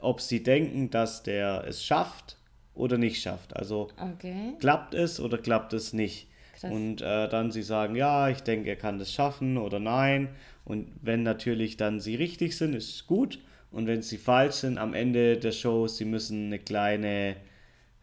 ob 0.00 0.20
sie 0.20 0.42
denken, 0.42 0.90
dass 0.90 1.22
der 1.22 1.64
es 1.66 1.84
schafft 1.84 2.36
oder 2.74 2.96
nicht 2.98 3.20
schafft. 3.20 3.56
Also 3.56 3.88
Okay. 4.00 4.54
klappt 4.60 4.94
es 4.94 5.20
oder 5.20 5.38
klappt 5.38 5.72
es 5.72 5.92
nicht. 5.92 6.28
Krass. 6.58 6.70
Und 6.70 7.02
äh, 7.02 7.28
dann 7.28 7.50
sie 7.50 7.62
sagen, 7.62 7.96
ja, 7.96 8.28
ich 8.28 8.40
denke, 8.42 8.68
er 8.70 8.76
kann 8.76 8.98
das 8.98 9.12
schaffen 9.12 9.58
oder 9.58 9.78
nein. 9.78 10.28
Und 10.64 10.88
wenn 11.02 11.22
natürlich 11.22 11.76
dann 11.76 12.00
sie 12.00 12.14
richtig 12.14 12.56
sind, 12.56 12.74
ist 12.74 12.94
es 12.94 13.06
gut. 13.06 13.38
Und 13.72 13.86
wenn 13.86 14.02
sie 14.02 14.18
falsch 14.18 14.56
sind, 14.56 14.78
am 14.78 14.94
Ende 14.94 15.36
der 15.36 15.52
Show, 15.52 15.86
sie 15.86 16.04
müssen 16.04 16.46
eine 16.46 16.58
kleine, 16.58 17.36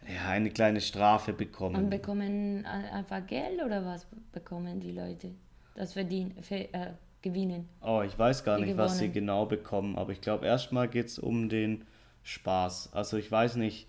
ja, 0.07 0.29
eine 0.29 0.49
kleine 0.49 0.79
Strafe 0.81 1.33
bekommen. 1.33 1.75
Und 1.75 1.89
bekommen 1.89 2.65
a- 2.65 2.95
einfach 2.97 3.25
Geld 3.27 3.61
oder 3.63 3.85
was 3.85 4.07
bekommen 4.31 4.79
die 4.79 4.91
Leute? 4.91 5.31
Das 5.75 5.93
verdienen, 5.93 6.41
ver, 6.41 6.73
äh, 6.73 6.93
gewinnen. 7.21 7.67
Oh, 7.81 8.01
ich 8.05 8.17
weiß 8.17 8.43
gar 8.43 8.57
Die 8.57 8.65
nicht, 8.65 8.77
was 8.77 8.93
sie 8.97 9.05
gewonnen. 9.07 9.13
genau 9.13 9.45
bekommen, 9.45 9.97
aber 9.97 10.11
ich 10.13 10.21
glaube, 10.21 10.45
erstmal 10.45 10.87
geht 10.87 11.07
es 11.07 11.19
um 11.19 11.49
den 11.49 11.83
Spaß. 12.23 12.93
Also 12.93 13.17
ich 13.17 13.29
weiß 13.31 13.57
nicht, 13.57 13.87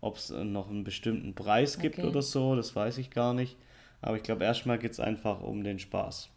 ob 0.00 0.16
es 0.16 0.28
noch 0.30 0.68
einen 0.68 0.84
bestimmten 0.84 1.34
Preis 1.34 1.78
gibt 1.78 1.98
Okay. 1.98 2.08
oder 2.08 2.20
so, 2.22 2.54
das 2.54 2.76
weiß 2.76 2.98
ich 2.98 3.10
gar 3.10 3.32
nicht. 3.32 3.56
Aber 4.02 4.16
ich 4.16 4.22
glaube, 4.22 4.44
erstmal 4.44 4.78
geht 4.78 4.92
es 4.92 5.00
einfach 5.00 5.40
um 5.40 5.64
den 5.64 5.78
Spaß. 5.78 6.28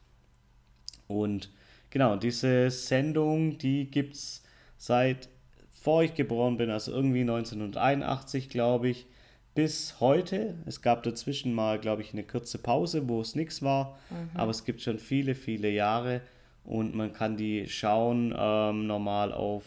Und 1.08 1.52
genau, 1.90 2.16
diese 2.16 2.70
Sendung, 2.70 3.58
die 3.58 3.90
gibt 3.90 4.16
es 4.16 4.44
seit 4.78 5.30
vor 5.72 6.04
ich 6.04 6.16
geboren 6.16 6.58
bin, 6.58 6.70
also 6.70 6.92
irgendwie 6.92 7.22
1981, 7.22 8.50
glaube 8.50 8.90
ich, 8.90 9.08
bis 9.54 10.00
heute. 10.00 10.56
Es 10.66 10.82
gab 10.82 11.02
dazwischen 11.04 11.54
mal, 11.54 11.80
glaube 11.80 12.02
ich, 12.02 12.14
eine 12.14 12.24
kurze 12.24 12.58
Pause, 12.58 13.08
wo 13.08 13.22
es 13.22 13.36
nichts 13.36 13.62
war, 13.64 13.98
aber 14.34 14.52
es 14.52 14.66
gibt 14.66 14.82
schon 14.82 15.00
viele, 15.00 15.34
viele 15.34 15.70
Jahre 15.70 16.22
und 16.64 16.94
man 16.94 17.14
kann 17.14 17.38
die 17.38 17.68
schauen 17.68 18.36
ähm, 18.38 18.86
normal 18.86 19.32
auf, 19.32 19.64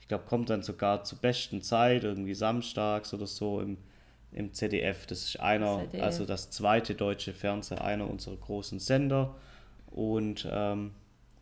ich 0.00 0.06
glaube, 0.06 0.24
kommt 0.24 0.50
dann 0.50 0.62
sogar 0.62 1.02
zur 1.02 1.18
besten 1.18 1.62
Zeit, 1.62 2.04
irgendwie 2.04 2.34
samstags 2.34 3.14
oder 3.14 3.26
so 3.26 3.60
im, 3.60 3.78
im 4.32 4.52
ZDF. 4.52 5.06
Das 5.06 5.24
ist 5.24 5.40
einer, 5.40 5.80
ZDF. 5.80 6.02
also 6.02 6.26
das 6.26 6.50
zweite 6.50 6.94
deutsche 6.94 7.32
Fernsehen, 7.32 7.78
einer 7.78 8.08
unserer 8.08 8.36
großen 8.36 8.78
Sender 8.78 9.34
und 9.86 10.46
ähm, 10.50 10.92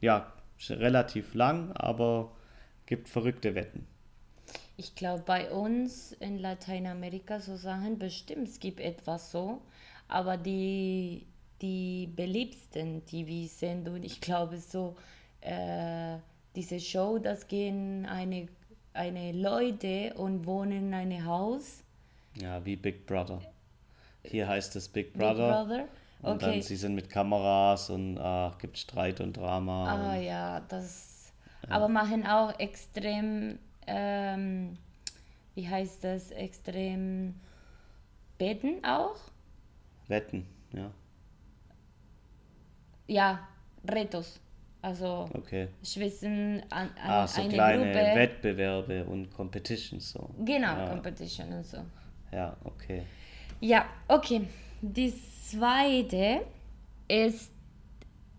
ja, 0.00 0.32
relativ 0.70 1.34
lang, 1.34 1.72
aber 1.72 2.30
gibt 2.86 3.08
verrückte 3.08 3.54
Wetten. 3.54 3.86
Ich 4.76 4.94
glaube, 4.94 5.22
bei 5.24 5.50
uns 5.50 6.12
in 6.12 6.38
Lateinamerika 6.38 7.40
so 7.40 7.56
Sachen, 7.56 7.98
bestimmt, 7.98 8.48
es 8.48 8.60
gibt 8.60 8.80
etwas 8.80 9.32
so, 9.32 9.62
aber 10.08 10.36
die, 10.36 11.26
die 11.62 12.08
beliebtesten 12.14 13.04
TV-Sendungen, 13.06 14.04
ich 14.04 14.20
glaube 14.20 14.58
so, 14.58 14.96
äh, 15.40 16.18
diese 16.54 16.78
Show, 16.78 17.18
das 17.18 17.48
gehen 17.48 18.06
eine, 18.06 18.48
eine 18.92 19.32
Leute 19.32 20.14
und 20.14 20.46
wohnen 20.46 20.88
in 20.88 20.94
einem 20.94 21.24
Haus. 21.24 21.82
Ja, 22.40 22.64
wie 22.64 22.76
Big 22.76 23.06
Brother. 23.06 23.40
Hier 24.22 24.46
heißt 24.46 24.76
es 24.76 24.88
Big 24.88 25.12
Big 25.12 25.22
Brother. 25.22 25.64
Brother. 25.64 25.88
Und 26.22 26.42
dann 26.42 26.50
Okay. 26.50 26.60
sie 26.62 26.76
sind 26.76 26.94
mit 26.94 27.08
Kameras 27.08 27.90
und 27.90 28.18
ah, 28.18 28.54
gibt 28.58 28.78
Streit 28.78 29.20
und 29.20 29.36
Drama. 29.36 29.86
Ah 29.86 30.16
und, 30.16 30.22
ja, 30.22 30.60
das. 30.60 31.15
Aber 31.68 31.88
machen 31.88 32.26
auch 32.26 32.58
extrem, 32.58 33.58
ähm, 33.86 34.76
wie 35.54 35.68
heißt 35.68 36.04
das, 36.04 36.30
extrem 36.30 37.34
beten 38.38 38.84
auch? 38.84 39.16
Wetten, 40.08 40.46
ja. 40.72 40.90
Ja, 43.08 43.48
Retos. 43.88 44.40
Also 44.82 45.28
Okay. 45.32 45.68
Schwitzen 45.82 46.62
an, 46.70 46.90
an 47.02 47.10
Ah, 47.10 47.26
so 47.26 47.40
eine 47.40 47.52
kleine 47.54 47.84
Gruppe. 47.92 48.14
Wettbewerbe 48.14 49.04
und 49.04 49.30
Competitions 49.34 50.10
so. 50.12 50.30
Genau, 50.44 50.76
Ja. 50.76 50.88
Competition 50.88 51.52
und 51.52 51.64
so. 51.64 51.78
Ja, 52.32 52.56
okay. 52.64 53.02
Ja, 53.60 53.86
okay. 54.06 54.42
Die 54.82 55.12
zweite 55.44 56.42
ist 57.08 57.50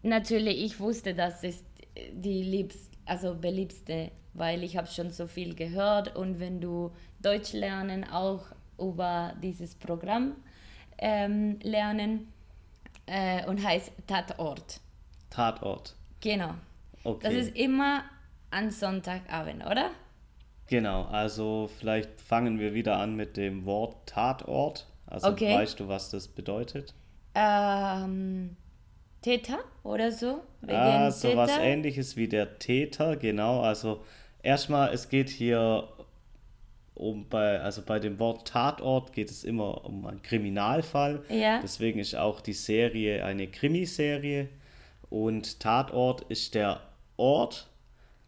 natürlich, 0.04 0.64
ich 0.64 0.80
wusste, 0.80 1.14
das 1.14 1.44
ist 1.44 1.66
die 2.14 2.44
liebst, 2.44 2.92
also 3.08 3.36
beliebste, 3.36 4.12
weil 4.34 4.64
ich 4.64 4.78
habe 4.78 4.88
schon 4.88 5.10
so 5.10 5.28
viel 5.28 5.56
gehört 5.56 6.16
und 6.16 6.40
wenn 6.40 6.62
du 6.62 6.92
Deutsch 7.22 7.54
lernen, 7.54 8.04
auch 8.04 8.46
über 8.80 9.34
dieses 9.42 9.76
Programm 9.76 10.36
ähm, 11.00 11.60
lernen 11.64 12.32
äh, 13.06 13.46
und 13.48 13.64
heißt 13.66 13.92
Tatort. 14.06 14.80
Tatort. 15.30 15.96
Genau. 16.22 16.54
Okay. 17.04 17.20
Das 17.24 17.34
ist 17.34 17.56
immer 17.56 18.04
an 18.52 18.72
Sonntagabend, 18.72 19.66
oder? 19.66 19.92
Genau, 20.68 21.06
also 21.06 21.70
vielleicht 21.80 22.20
fangen 22.22 22.60
wir 22.60 22.74
wieder 22.74 22.98
an 22.98 23.16
mit 23.16 23.38
dem 23.38 23.66
Wort 23.66 24.08
Tatort. 24.08 24.88
Also 25.06 25.30
Okay. 25.30 25.54
weißt 25.54 25.80
du, 25.80 25.88
was 25.88 26.10
das 26.10 26.28
bedeutet? 26.28 26.94
Ähm, 27.34 28.58
Täter 29.28 29.60
oder 29.84 30.10
so? 30.10 30.42
Ah, 30.68 31.12
so 31.12 31.36
was 31.36 31.52
Täter? 31.52 31.64
ähnliches 31.64 32.16
wie 32.16 32.30
der 32.30 32.60
Täter, 32.60 33.18
genau. 33.18 33.60
Also 33.60 34.02
erstmal, 34.42 34.94
es 34.94 35.10
geht 35.10 35.30
hier 35.30 35.90
um 36.94 37.28
bei, 37.28 37.60
also 37.60 37.82
bei 37.86 38.00
dem 38.00 38.20
Wort 38.20 38.48
Tatort 38.48 39.12
geht 39.12 39.30
es 39.30 39.44
immer 39.44 39.84
um 39.84 40.06
einen 40.06 40.22
Kriminalfall. 40.22 41.26
Ja. 41.28 41.60
Deswegen 41.62 42.00
ist 42.00 42.16
auch 42.16 42.40
die 42.40 42.54
Serie 42.54 43.26
eine 43.26 43.48
Krimiserie. 43.48 44.48
Und 45.10 45.60
Tatort 45.60 46.22
ist 46.30 46.56
der 46.56 46.80
Ort, 47.18 47.68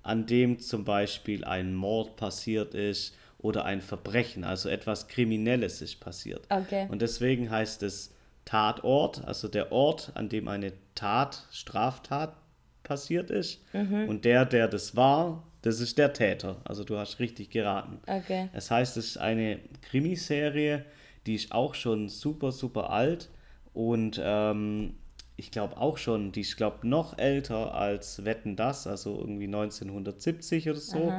an 0.03 0.25
dem 0.25 0.59
zum 0.59 0.83
Beispiel 0.83 1.45
ein 1.45 1.75
Mord 1.75 2.17
passiert 2.17 2.73
ist 2.73 3.15
oder 3.37 3.63
ein 3.63 3.79
Verbrechen, 3.79 4.43
also 4.43 4.67
etwas 4.67 5.07
Kriminelles 5.07 5.81
ist 5.81 6.01
passiert. 6.01 6.45
Okay. 6.49 6.87
Und 6.89 7.01
deswegen 7.01 7.49
heißt 7.49 7.83
es 7.83 8.13
Tatort, 8.45 9.23
also 9.25 9.47
der 9.47 9.71
Ort, 9.71 10.11
an 10.15 10.29
dem 10.29 10.47
eine 10.47 10.73
Tat, 10.95 11.45
Straftat 11.51 12.35
passiert 12.83 13.29
ist. 13.29 13.61
Und 14.07 14.25
der, 14.25 14.45
der 14.45 14.67
das 14.67 14.95
war, 14.95 15.43
das 15.61 15.79
ist 15.79 15.97
der 15.97 16.13
Täter. 16.13 16.57
Also 16.63 16.83
du 16.83 16.97
hast 16.97 17.19
richtig 17.19 17.49
geraten. 17.49 17.99
Okay. 18.07 18.49
Das 18.53 18.71
heißt, 18.71 18.97
es 18.97 19.07
ist 19.07 19.17
eine 19.17 19.59
Krimiserie, 19.81 20.85
die 21.25 21.35
ist 21.35 21.51
auch 21.51 21.75
schon 21.75 22.09
super, 22.09 22.51
super 22.51 22.89
alt 22.89 23.29
und 23.73 24.19
ähm, 24.23 24.95
ich 25.35 25.51
glaube 25.51 25.77
auch 25.77 25.97
schon, 25.97 26.31
die 26.31 26.41
ist 26.41 26.57
glaube 26.57 26.87
noch 26.87 27.17
älter 27.17 27.73
als 27.73 28.25
Wetten 28.25 28.55
das, 28.55 28.87
also 28.87 29.19
irgendwie 29.19 29.45
1970 29.45 30.69
oder 30.69 30.79
so 30.79 31.13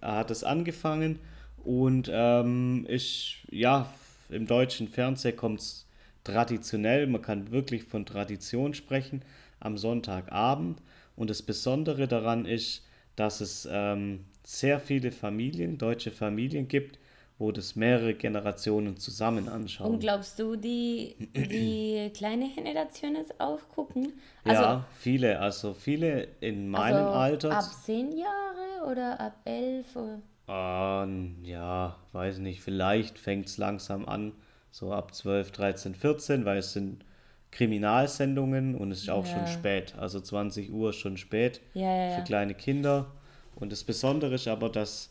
hat 0.00 0.30
es 0.30 0.44
angefangen 0.44 1.18
und 1.64 2.10
ähm, 2.12 2.86
ist 2.88 3.34
ja 3.50 3.92
im 4.30 4.46
deutschen 4.46 4.88
Fernsehen 4.88 5.36
kommt 5.36 5.60
es 5.60 5.86
traditionell, 6.24 7.06
man 7.06 7.22
kann 7.22 7.50
wirklich 7.50 7.84
von 7.84 8.06
Tradition 8.06 8.74
sprechen 8.74 9.22
am 9.58 9.76
Sonntagabend 9.76 10.80
und 11.16 11.30
das 11.30 11.42
Besondere 11.42 12.08
daran 12.08 12.44
ist, 12.46 12.84
dass 13.16 13.40
es 13.40 13.68
ähm, 13.70 14.24
sehr 14.44 14.80
viele 14.80 15.12
Familien, 15.12 15.78
deutsche 15.78 16.10
Familien 16.10 16.68
gibt, 16.68 16.98
wo 17.38 17.52
das 17.52 17.74
mehrere 17.74 18.14
Generationen 18.14 18.98
zusammen 18.98 19.48
anschauen. 19.48 19.94
Und 19.94 20.00
glaubst 20.00 20.38
du, 20.38 20.56
die, 20.56 21.16
die 21.34 22.10
kleine 22.14 22.50
Generation 22.50 23.16
es 23.16 23.40
auch 23.40 23.66
gucken? 23.70 24.12
Also, 24.44 24.62
ja, 24.62 24.86
viele, 24.98 25.38
also 25.40 25.72
viele 25.72 26.28
in 26.40 26.68
meinem 26.68 27.06
also 27.06 27.18
Alter. 27.18 27.52
ab 27.52 27.64
10 27.64 28.12
Jahre 28.12 28.90
oder 28.90 29.18
ab 29.18 29.36
11? 29.46 29.96
Oder? 29.96 30.20
Ähm, 30.48 31.36
ja, 31.42 31.96
weiß 32.12 32.38
nicht, 32.38 32.60
vielleicht 32.60 33.18
fängt 33.18 33.46
es 33.46 33.56
langsam 33.56 34.06
an, 34.06 34.32
so 34.70 34.92
ab 34.92 35.14
12, 35.14 35.50
13, 35.52 35.94
14, 35.94 36.44
weil 36.44 36.58
es 36.58 36.72
sind 36.72 37.04
Kriminalsendungen 37.50 38.74
und 38.74 38.90
es 38.92 39.02
ist 39.02 39.10
auch 39.10 39.26
schon 39.26 39.42
Ja. 39.42 39.46
spät. 39.48 39.94
Also 39.98 40.20
20 40.20 40.72
Uhr 40.72 40.90
ist 40.90 40.96
schon 40.96 41.16
spät 41.16 41.60
Ja, 41.74 41.82
ja, 42.08 42.10
für 42.16 42.22
kleine 42.22 42.54
Kinder. 42.54 43.10
Und 43.56 43.72
das 43.72 43.84
Besondere 43.84 44.34
ist 44.34 44.48
aber, 44.48 44.68
dass 44.68 45.10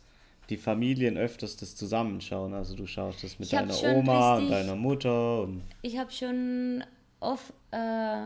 die 0.49 0.57
Familien 0.57 1.17
öfters 1.17 1.57
das 1.57 1.75
zusammenschauen. 1.75 2.53
Also 2.53 2.75
du 2.75 2.85
schaust 2.87 3.23
das 3.23 3.37
mit 3.39 3.51
deiner 3.53 3.73
schon 3.73 3.95
Oma 3.95 4.35
und 4.37 4.43
richtig- 4.43 4.57
deiner 4.57 4.75
Mutter 4.75 5.41
und 5.43 5.61
Ich 5.81 5.97
habe 5.97 6.11
schon 6.11 6.83
oft, 7.19 7.53
äh, 7.71 7.77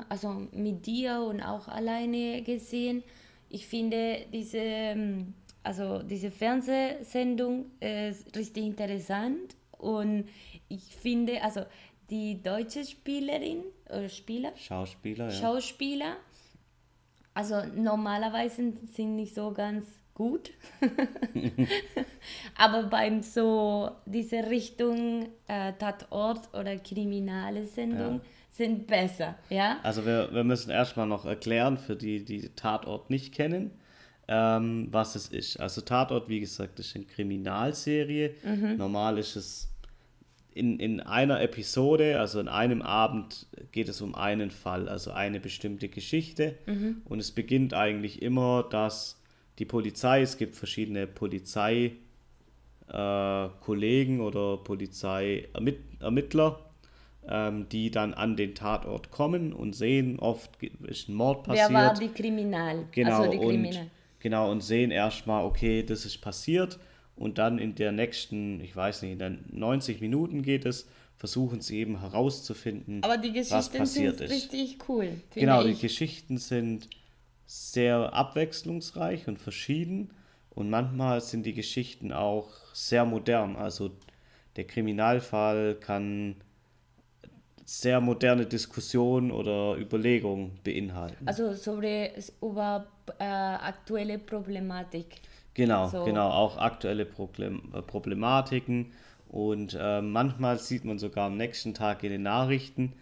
also 0.09 0.47
mit 0.51 0.85
dir 0.85 1.21
und 1.21 1.41
auch 1.41 1.67
alleine 1.67 2.41
gesehen. 2.43 3.03
Ich 3.49 3.67
finde 3.67 4.19
diese, 4.31 4.57
ähm, 4.59 5.33
also 5.63 6.01
diese 6.03 6.31
Fernsehsendung 6.31 7.65
ist 7.79 8.35
richtig 8.35 8.63
interessant 8.65 9.55
und 9.77 10.25
ich 10.67 10.95
finde, 10.95 11.41
also 11.43 11.65
die 12.09 12.41
deutsche 12.41 12.85
Spielerin 12.85 13.63
oder 13.89 14.09
Spieler, 14.09 14.51
Schauspieler, 14.55 15.29
ja. 15.29 15.31
Schauspieler, 15.31 16.17
also 17.33 17.63
normalerweise 17.75 18.73
sind 18.93 19.15
nicht 19.15 19.33
so 19.33 19.51
ganz 19.51 19.85
gut, 20.13 20.51
aber 22.57 22.83
beim 22.83 23.23
so 23.23 23.89
diese 24.05 24.49
Richtung 24.49 25.27
äh, 25.47 25.73
Tatort 25.73 26.53
oder 26.53 26.77
kriminale 26.77 27.65
Sendung 27.65 28.21
sind 28.51 28.85
besser, 28.85 29.35
ja? 29.49 29.79
Also 29.81 30.05
wir, 30.05 30.29
wir 30.31 30.43
müssen 30.43 30.69
erstmal 30.69 31.07
noch 31.07 31.25
erklären, 31.25 31.77
für 31.77 31.95
die, 31.95 32.23
die 32.23 32.49
Tatort 32.49 33.09
nicht 33.09 33.33
kennen, 33.33 33.71
ähm, 34.27 34.89
was 34.91 35.15
es 35.15 35.29
ist. 35.29 35.59
Also 35.59 35.81
Tatort, 35.81 36.29
wie 36.29 36.39
gesagt, 36.39 36.79
ist 36.79 36.95
eine 36.95 37.05
Kriminalserie. 37.05 38.35
Normal 38.77 39.17
ist 39.17 39.35
es 39.35 39.72
in, 40.55 40.79
in 40.79 40.99
einer 40.99 41.41
Episode, 41.41 42.19
also 42.19 42.39
in 42.39 42.47
einem 42.47 42.81
Abend 42.81 43.47
geht 43.71 43.89
es 43.89 44.01
um 44.01 44.15
einen 44.15 44.51
Fall, 44.51 44.87
also 44.87 45.11
eine 45.11 45.39
bestimmte 45.39 45.89
Geschichte. 45.89 46.55
Und 47.05 47.19
es 47.19 47.31
beginnt 47.31 47.73
eigentlich 47.73 48.21
immer, 48.21 48.63
dass 48.63 49.19
die 49.59 49.65
Polizei, 49.65 50.21
es 50.21 50.37
gibt 50.37 50.55
verschiedene 50.55 51.07
Polizei, 51.07 51.93
äh, 52.89 53.47
oder 54.19 54.57
Polizeiermittler, 54.57 56.59
ähm, 57.27 57.69
die 57.69 57.91
dann 57.91 58.13
an 58.13 58.35
den 58.35 58.55
Tatort 58.55 59.11
kommen 59.11 59.53
und 59.53 59.73
sehen, 59.73 60.19
oft 60.19 60.51
ist 60.83 61.09
ein 61.09 61.15
Mord 61.15 61.43
passiert. 61.43 61.69
Wer 61.69 61.75
war 61.75 61.93
die 61.93 62.09
Kriminal? 62.09 62.85
Genau, 62.91 63.19
also 63.19 63.31
die 63.31 63.37
und, 63.37 63.47
Kriminal. 63.47 63.87
genau, 64.19 64.51
und 64.51 64.61
sehen 64.61 64.91
erstmal, 64.91 65.45
okay, 65.45 65.83
das 65.83 66.05
ist 66.05 66.19
passiert. 66.19 66.79
Und 67.15 67.37
dann 67.37 67.59
in 67.59 67.75
der 67.75 67.91
nächsten, 67.91 68.59
ich 68.61 68.75
weiß 68.75 69.03
nicht, 69.03 69.13
in 69.13 69.19
den 69.19 69.45
90 69.51 70.01
Minuten 70.01 70.41
geht 70.41 70.65
es, 70.65 70.87
versuchen 71.15 71.61
sie 71.61 71.77
eben 71.77 71.99
herauszufinden, 71.99 73.03
Aber 73.03 73.17
die 73.17 73.33
was 73.33 73.49
Geschichten 73.49 73.77
passiert 73.77 74.17
sind 74.17 74.25
ist. 74.25 74.31
richtig 74.31 74.77
cool. 74.89 75.09
Genau, 75.33 75.63
die 75.63 75.71
ich. 75.71 75.81
Geschichten 75.81 76.37
sind 76.37 76.89
sehr 77.45 78.13
abwechslungsreich 78.13 79.27
und 79.27 79.39
verschieden. 79.39 80.09
Und 80.49 80.69
manchmal 80.69 81.21
sind 81.21 81.45
die 81.45 81.53
Geschichten 81.53 82.11
auch 82.11 82.49
sehr 82.73 83.05
modern. 83.05 83.55
Also 83.55 83.91
der 84.55 84.65
Kriminalfall 84.65 85.75
kann 85.75 86.35
sehr 87.65 88.01
moderne 88.01 88.45
Diskussionen 88.45 89.31
oder 89.31 89.77
Überlegungen 89.77 90.59
beinhalten. 90.63 91.27
Also 91.27 91.53
sobre, 91.53 92.11
über 92.41 92.85
äh, 93.19 93.23
aktuelle 93.23 94.19
Problematik. 94.19 95.21
Genau, 95.53 95.87
So. 95.87 96.03
genau, 96.03 96.29
auch 96.29 96.57
aktuelle 96.57 97.03
äh, 97.03 97.81
Problematiken. 97.81 98.91
Und 99.27 99.77
äh, 99.79 100.01
manchmal 100.01 100.59
sieht 100.59 100.85
man 100.85 100.99
sogar 100.99 101.27
am 101.27 101.37
nächsten 101.37 101.73
Tag 101.73 102.03
in 102.03 102.11
den 102.11 102.23
Nachrichten, 102.23 102.93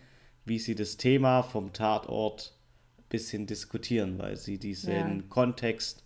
wie 0.46 0.60
sie 0.60 0.76
das 0.76 0.98
Thema 0.98 1.44
vom 1.44 1.74
Tatort 1.74 2.54
ein 2.98 3.04
bisschen 3.10 3.48
diskutieren, 3.48 4.18
weil 4.18 4.38
sie 4.38 4.58
diesen 4.58 4.94
Ja. 4.94 5.24
Kontext 5.30 6.04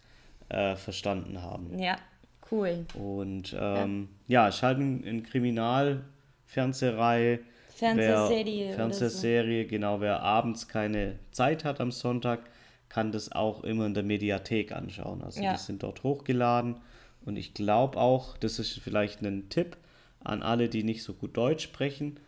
äh, 0.49 0.75
verstanden 0.75 1.41
haben. 1.41 1.79
Ja, 1.79 1.97
cool. 2.51 2.85
Und 2.95 3.55
ähm, 3.59 4.09
ja, 4.27 4.47
es 4.47 4.55
ist 4.55 4.63
halt 4.63 4.79
ein, 4.79 5.03
ein 5.05 5.23
Kriminalfernsehreihe. 5.23 7.39
Fernsehserie 7.69 8.69
Wer, 8.69 8.75
Fernsehserie, 8.75 9.65
genau. 9.65 10.01
Wer 10.01 10.21
abends 10.21 10.67
keine 10.67 11.19
Zeit 11.31 11.65
hat 11.65 11.81
am 11.81 11.91
Sonntag, 11.91 12.49
kann 12.89 13.11
das 13.11 13.31
auch 13.31 13.63
immer 13.63 13.85
in 13.85 13.93
der 13.93 14.03
Mediathek 14.03 14.71
anschauen. 14.71 15.21
Also 15.21 15.41
Ja. 15.41 15.53
die 15.53 15.59
sind 15.59 15.83
dort 15.83 16.03
hochgeladen. 16.03 16.77
Und 17.25 17.37
ich 17.37 17.53
glaube 17.53 17.97
auch, 17.97 18.37
das 18.37 18.59
ist 18.59 18.79
vielleicht 18.79 19.21
ein 19.21 19.49
Tipp 19.49 19.77
an 20.23 20.43
alle, 20.43 20.69
die 20.69 20.83
nicht 20.83 21.03
so 21.03 21.13
gut 21.13 21.35
Deutsch 21.37 21.63
sprechen. 21.63 22.19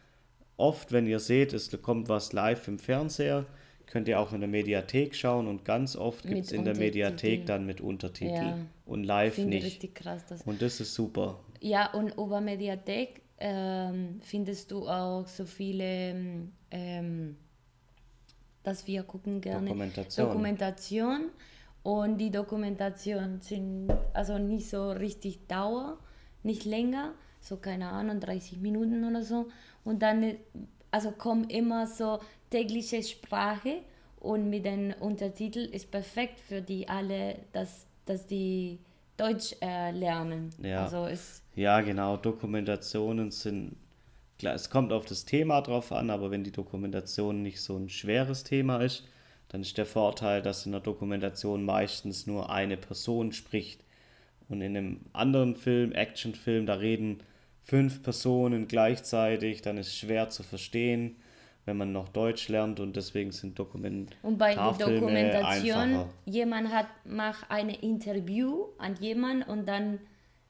oft, 0.59 0.91
wenn 0.91 1.05
ihr 1.05 1.19
seht, 1.19 1.53
es 1.53 1.69
kommt 1.83 2.09
was 2.09 2.33
live 2.33 2.67
im 2.67 2.79
Fernseher, 2.79 3.45
könnt 3.85 4.07
ihr 4.07 4.19
auch 4.19 4.33
in 4.33 4.39
der 4.39 4.49
Mediathek 4.49 5.15
schauen 5.15 5.45
und 5.45 5.65
ganz 5.65 5.95
oft 5.95 6.25
gibt 6.27 6.45
es 6.45 6.51
in 6.51 6.65
der 6.65 6.75
Mediathek 6.75 7.45
dann 7.45 7.67
mit 7.67 7.79
Untertitel 7.79 8.33
ja. 8.33 8.57
und 8.85 9.03
live 9.03 9.35
Finde 9.35 9.57
nicht. 9.57 9.65
Richtig 9.65 9.93
krass, 9.93 10.25
das 10.25 10.41
und 10.41 10.61
das 10.61 10.79
ist 10.79 10.95
super. 10.95 11.39
Ja, 11.61 11.93
und 11.93 12.15
über 12.17 12.41
Mediathek 12.41 13.21
ähm, 13.39 14.19
findest 14.21 14.71
du 14.71 14.87
auch 14.87 15.27
so 15.27 15.45
viele, 15.45 16.15
ähm, 16.71 17.37
dass 18.67 18.85
wir 18.85 19.03
gucken 19.03 19.39
gerne 19.39 19.67
Dokumentation. 19.67 20.27
Dokumentation 20.27 21.21
und 21.83 22.17
die 22.17 22.31
Dokumentation 22.31 23.39
sind 23.39 23.87
also 24.13 24.37
nicht 24.37 24.69
so 24.69 24.91
richtig 24.91 25.47
Dauer, 25.47 25.97
nicht 26.43 26.65
länger, 26.65 27.13
so 27.39 27.55
keine 27.55 27.87
Ahnung, 27.87 28.19
30 28.19 28.59
Minuten 28.59 29.05
oder 29.05 29.23
so. 29.23 29.47
Und 29.85 30.01
dann 30.01 30.35
also 30.91 31.11
kommt 31.11 31.49
immer 31.49 31.87
so 31.87 32.19
tägliche 32.49 33.01
Sprache 33.03 33.83
und 34.19 34.49
mit 34.49 34.65
den 34.65 34.93
Untertiteln 34.99 35.71
ist 35.71 35.89
perfekt 35.89 36.37
für 36.41 36.61
die 36.61 36.89
alle, 36.89 37.39
dass, 37.53 37.87
dass 38.05 38.27
die 38.27 38.79
Deutsch 39.15 39.55
äh, 39.61 39.91
lernen. 39.91 40.49
Ja. 40.61 40.83
Also 40.83 41.05
ist 41.05 41.41
ja, 41.55 41.79
genau. 41.79 42.17
Dokumentationen 42.17 43.31
sind, 43.31 43.77
klar, 44.37 44.53
es 44.53 44.69
kommt 44.69 44.93
auf 44.93 45.05
das 45.05 45.25
Thema 45.25 45.61
drauf 45.61 45.91
an, 45.91 46.09
aber 46.09 46.31
wenn 46.31 46.43
die 46.43 46.51
Dokumentation 46.51 47.41
nicht 47.41 47.61
so 47.61 47.77
ein 47.77 47.89
schweres 47.89 48.43
Thema 48.43 48.77
ist, 48.77 49.07
dann 49.49 49.61
ist 49.61 49.77
der 49.77 49.85
Vorteil, 49.85 50.41
dass 50.41 50.65
in 50.65 50.73
der 50.73 50.81
Dokumentation 50.81 51.63
meistens 51.63 52.27
nur 52.27 52.49
eine 52.49 52.77
Person 52.77 53.31
spricht. 53.31 53.83
Und 54.49 54.61
in 54.61 54.77
einem 54.77 54.99
anderen 55.13 55.55
Film, 55.55 55.91
Actionfilm, 55.91 56.65
da 56.65 56.75
reden 56.75 57.21
fünf 57.63 58.01
Personen 58.01 58.67
gleichzeitig, 58.67 59.61
dann 59.61 59.77
ist 59.77 59.87
es 59.87 59.97
schwer 59.97 60.29
zu 60.29 60.43
verstehen, 60.43 61.17
wenn 61.65 61.75
man 61.75 61.91
noch 61.91 62.07
Deutsch 62.07 62.47
lernt 62.47 62.79
und 62.79 62.95
deswegen 62.95 63.33
sind 63.33 63.59
Dokumentarfilme 63.59 64.21
Und 64.23 64.37
bei 64.37 64.55
der 64.55 64.71
Dokumentation, 64.71 65.77
einfacher. 65.77 66.09
jemand 66.25 66.71
hat 66.71 66.87
macht 67.03 67.51
ein 67.51 67.69
Interview 67.69 68.67
an 68.77 68.95
jemanden 69.01 69.43
und 69.43 69.65
dann 69.67 69.99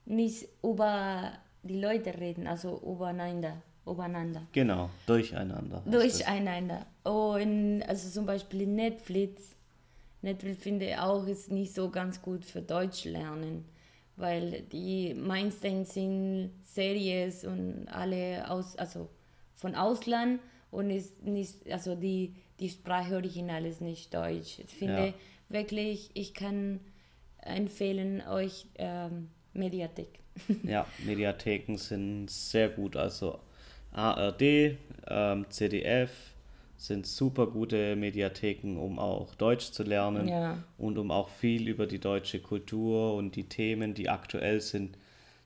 nicht 0.06 0.46
über 0.62 1.32
die 1.64 1.80
Leute 1.80 2.18
reden, 2.18 2.46
also 2.46 2.80
übereinander 2.86 3.60
übereinander. 3.90 4.46
Genau, 4.52 4.90
durcheinander. 5.06 5.82
Durcheinander. 5.86 6.86
Und 7.04 7.82
also 7.82 8.08
zum 8.10 8.26
Beispiel 8.26 8.66
Netflix. 8.66 9.54
Netflix 10.22 10.62
finde 10.62 10.86
ich 10.86 10.96
auch 10.96 11.26
ist 11.26 11.50
nicht 11.50 11.74
so 11.74 11.90
ganz 11.90 12.20
gut 12.20 12.44
für 12.44 12.60
Deutsch 12.60 13.04
lernen, 13.04 13.64
weil 14.16 14.62
die 14.72 15.14
meisten 15.14 15.84
sind 15.84 16.50
Series 16.64 17.44
und 17.44 17.86
alle 17.88 18.50
aus, 18.50 18.76
also 18.76 19.08
von 19.54 19.74
Ausland 19.74 20.40
und 20.70 20.90
ist 20.90 21.22
nicht, 21.22 21.70
also 21.70 21.94
die, 21.94 22.34
die 22.60 22.68
Sprache 22.68 23.14
original 23.14 23.64
ist 23.64 23.80
nicht 23.80 24.12
Deutsch. 24.12 24.58
Ich 24.58 24.74
finde 24.74 25.06
ja. 25.08 25.14
wirklich, 25.48 26.10
ich 26.14 26.34
kann 26.34 26.80
empfehlen 27.40 28.22
euch 28.26 28.66
ähm, 28.76 29.30
Mediathek. 29.52 30.20
Ja, 30.62 30.86
Mediatheken 31.04 31.76
sind 31.76 32.30
sehr 32.30 32.68
gut. 32.68 32.96
Also 32.96 33.40
ARD, 33.98 34.78
ähm, 35.08 35.46
CDF 35.50 36.10
sind 36.76 37.06
super 37.06 37.48
gute 37.48 37.96
Mediatheken, 37.96 38.78
um 38.78 39.00
auch 39.00 39.34
Deutsch 39.34 39.72
zu 39.72 39.82
lernen 39.82 40.28
ja. 40.28 40.58
und 40.78 40.96
um 40.96 41.10
auch 41.10 41.28
viel 41.28 41.66
über 41.66 41.86
die 41.86 41.98
deutsche 41.98 42.38
Kultur 42.38 43.14
und 43.14 43.34
die 43.34 43.48
Themen, 43.48 43.94
die 43.94 44.08
aktuell 44.08 44.60
sind, 44.60 44.96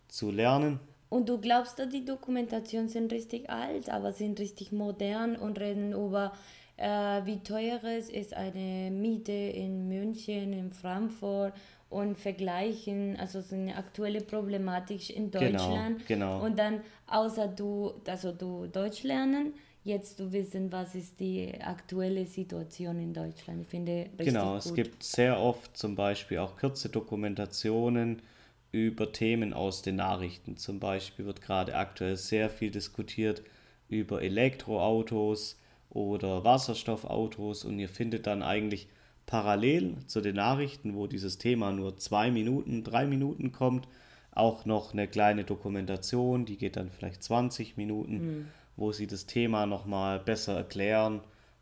zu 0.08 0.30
lernen. 0.30 0.78
Und 1.08 1.28
du 1.28 1.38
glaubst, 1.38 1.78
dass 1.78 1.88
die 1.88 2.04
Dokumentationen 2.04 2.90
sind 2.90 3.12
richtig 3.12 3.48
alt, 3.48 3.88
aber 3.88 4.12
sind 4.12 4.38
richtig 4.38 4.72
modern 4.72 5.36
und 5.36 5.58
reden 5.58 5.92
über, 5.92 6.32
äh, 6.76 6.84
wie 7.24 7.38
teuer 7.42 7.80
es 7.82 8.10
ist 8.10 8.34
eine 8.34 8.90
Miete 8.90 9.32
in 9.32 9.88
München, 9.88 10.52
in 10.52 10.70
Frankfurt 10.70 11.54
und 11.92 12.18
vergleichen, 12.18 13.16
also 13.18 13.40
so 13.40 13.54
eine 13.54 13.76
aktuelle 13.76 14.20
Problematik 14.20 15.10
in 15.10 15.30
genau, 15.30 15.44
Deutschland. 15.44 16.06
Genau, 16.08 16.34
genau. 16.38 16.44
Und 16.44 16.58
dann, 16.58 16.80
außer 17.06 17.48
du, 17.48 17.92
also 18.06 18.32
du 18.32 18.66
Deutsch 18.66 19.02
lernen, 19.02 19.54
jetzt 19.84 20.18
du 20.18 20.32
wissen, 20.32 20.72
was 20.72 20.94
ist 20.94 21.20
die 21.20 21.52
aktuelle 21.60 22.24
Situation 22.24 22.98
in 22.98 23.12
Deutschland. 23.12 23.62
Ich 23.62 23.68
finde 23.68 24.08
Genau, 24.16 24.56
es 24.56 24.72
gibt 24.74 25.02
sehr 25.02 25.38
oft 25.38 25.76
zum 25.76 25.94
Beispiel 25.94 26.38
auch 26.38 26.56
kurze 26.56 26.88
Dokumentationen 26.88 28.22
über 28.70 29.12
Themen 29.12 29.52
aus 29.52 29.82
den 29.82 29.96
Nachrichten. 29.96 30.56
Zum 30.56 30.80
Beispiel 30.80 31.26
wird 31.26 31.42
gerade 31.42 31.74
aktuell 31.74 32.16
sehr 32.16 32.48
viel 32.48 32.70
diskutiert 32.70 33.42
über 33.88 34.22
Elektroautos 34.22 35.58
oder 35.90 36.42
Wasserstoffautos 36.42 37.64
und 37.64 37.78
ihr 37.78 37.90
findet 37.90 38.26
dann 38.26 38.42
eigentlich 38.42 38.88
parallel 39.26 39.96
zu 40.06 40.20
den 40.20 40.36
Nachrichten, 40.36 40.94
wo 40.94 41.06
dieses 41.06 41.38
Thema 41.38 41.72
nur 41.72 41.96
zwei 41.96 42.30
Minuten, 42.30 42.84
drei 42.84 43.06
Minuten 43.06 43.52
kommt, 43.52 43.88
auch 44.32 44.64
noch 44.64 44.92
eine 44.92 45.08
kleine 45.08 45.44
Dokumentation, 45.44 46.46
die 46.46 46.56
geht 46.56 46.76
dann 46.76 46.90
vielleicht 46.90 47.22
20 47.22 47.76
Minuten, 47.76 48.14
mhm. 48.14 48.48
wo 48.76 48.92
sie 48.92 49.06
das 49.06 49.26
Thema 49.26 49.66
nochmal 49.66 50.18
besser 50.18 50.56
erklären 50.56 51.20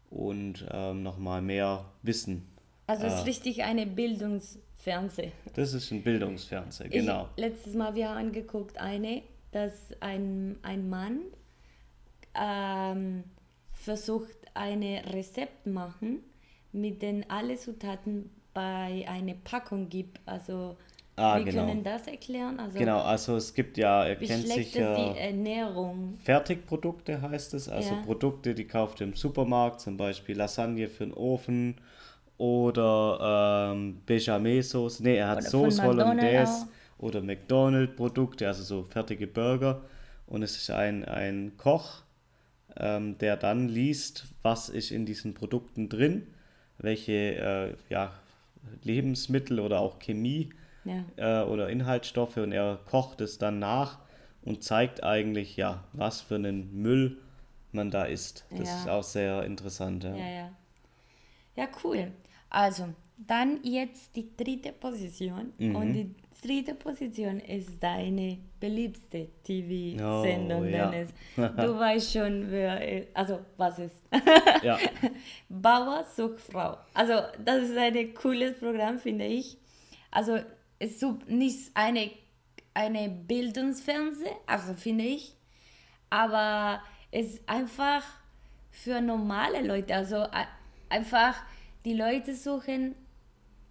und 0.09 0.67
ähm, 0.71 1.03
nochmal 1.03 1.43
mehr 1.43 1.85
wissen. 2.03 2.47
Also 2.87 3.07
es 3.07 3.15
ist 3.15 3.21
äh, 3.21 3.25
richtig 3.25 3.63
eine 3.63 3.87
Bildungsfernseh. 3.87 5.33
Das 5.55 5.75
ist 5.75 5.91
ein 5.93 6.03
Bildungsfernseh, 6.03 6.89
genau. 6.89 7.29
Ich, 7.37 7.43
letztes 7.43 7.75
Mal 7.75 7.95
wir 7.95 8.09
haben 8.09 8.19
angeguckt 8.19 8.79
eine, 8.79 9.23
dass 9.53 9.73
ein, 10.01 10.57
ein 10.63 10.89
Mann 10.89 11.21
ähm, 12.35 13.25
versucht 13.73 14.37
eine 14.55 15.03
Rezept 15.13 15.67
machen 15.67 16.21
mit 16.73 17.03
den 17.03 17.29
alle 17.29 17.57
Zutaten 17.57 18.31
bei 18.55 19.05
einer 19.09 19.35
Packung 19.45 19.89
gibt. 19.89 20.21
Also 20.27 20.77
Ah, 21.21 21.37
wir 21.37 21.45
genau. 21.45 21.67
können 21.67 21.85
das 21.85 22.07
erklären. 22.07 22.59
Also, 22.59 22.79
genau, 22.79 23.01
also 23.01 23.37
es 23.37 23.53
gibt 23.53 23.77
ja, 23.77 24.09
ihr 24.09 24.17
kennt 24.17 24.47
sicher. 24.49 25.15
Fertigprodukte 26.23 27.21
heißt 27.21 27.53
es, 27.55 27.69
also 27.69 27.95
ja. 27.95 28.03
Produkte, 28.03 28.55
die 28.55 28.67
kauft 28.67 29.01
ihr 29.01 29.07
im 29.07 29.15
Supermarkt, 29.15 29.83
zum 29.83 29.99
Beispiel 29.99 30.37
Lasagne 30.37 30.89
für 30.89 31.05
den 31.05 31.13
Ofen 31.13 31.77
oder 32.39 33.73
ähm, 33.75 34.01
Bechamel-Sauce. 34.07 35.01
Ne, 35.01 35.17
er 35.17 35.29
hat 35.29 35.43
Sauce 35.43 35.83
Hollandaise 35.83 36.69
oder 36.97 37.21
McDonald's-Produkte, 37.21 38.47
also 38.47 38.63
so 38.63 38.85
fertige 38.85 39.27
Burger. 39.27 39.83
Und 40.27 40.43
es 40.43 40.57
ist 40.57 40.71
ein, 40.71 41.05
ein 41.05 41.53
Koch, 41.59 42.03
ähm, 42.79 43.19
der 43.19 43.37
dann 43.37 43.69
liest, 43.69 44.27
was 44.43 44.71
ist 44.71 44.91
in 44.91 45.05
diesen 45.05 45.35
Produkten 45.35 45.91
drin 45.91 46.29
welche 46.83 47.13
äh, 47.13 47.75
ja, 47.89 48.13
Lebensmittel 48.83 49.61
oder 49.61 49.81
auch 49.81 49.99
Chemie 49.99 50.51
ja. 50.85 51.05
äh, 51.17 51.47
oder 51.47 51.69
Inhaltsstoffe 51.69 52.37
und 52.37 52.53
er 52.53 52.79
kocht 52.87 53.21
es 53.21 53.39
dann 53.39 53.59
nach 53.59 53.99
und 54.43 54.63
zeigt 54.63 55.03
eigentlich, 55.03 55.57
ja, 55.57 55.85
was 55.93 56.21
für 56.21 56.37
einen 56.37 56.83
Müll 56.83 57.19
man 57.73 57.91
da 57.91 58.05
isst. 58.05 58.47
Das 58.51 58.69
ja. 58.69 58.79
ist 58.79 58.89
auch 58.89 59.03
sehr 59.03 59.45
interessant. 59.45 60.05
Ja. 60.05 60.17
ja, 60.17 60.51
ja. 61.57 61.69
Cool. 61.85 62.11
Also, 62.49 62.89
dann 63.17 63.63
jetzt 63.63 64.17
die 64.17 64.35
dritte 64.37 64.73
Position. 64.73 65.53
Mhm. 65.59 65.77
Und 65.77 65.93
die 65.93 66.15
dritte 66.41 66.75
Position 66.75 67.41
ist 67.41 67.83
deine 67.83 68.39
beliebste 68.59 69.29
TV-Sendung, 69.43 70.63
oh, 70.63 70.65
ja. 70.65 70.91
Dennis. 70.91 71.11
Du 71.37 71.79
weißt 71.79 72.13
schon, 72.13 72.51
wer, 72.51 73.07
also 73.15 73.41
was 73.57 73.79
ist. 73.79 74.03
ja. 74.63 74.79
Bauer 75.49 76.05
sucht 76.05 76.41
Frau. 76.41 76.79
Also 76.95 77.15
das 77.45 77.65
ist 77.65 77.77
ein 77.77 78.15
cooles 78.15 78.59
Programm, 78.59 78.99
finde 78.99 79.27
ich. 79.27 79.59
Also 80.11 80.39
es 80.79 81.03
ist 81.03 81.29
nicht 81.29 81.71
eine, 81.75 82.11
eine 82.75 83.09
Bildungsfernseh, 83.09 84.31
also 84.47 84.75
finde 84.75 85.05
ich, 85.05 85.37
aber 86.09 86.83
es 87.11 87.35
ist 87.35 87.49
einfach 87.49 88.03
für 88.71 89.01
normale 89.01 89.63
Leute, 89.63 89.95
also 89.95 90.27
einfach 90.89 91.37
die 91.85 91.95
Leute 91.95 92.35
suchen 92.35 92.95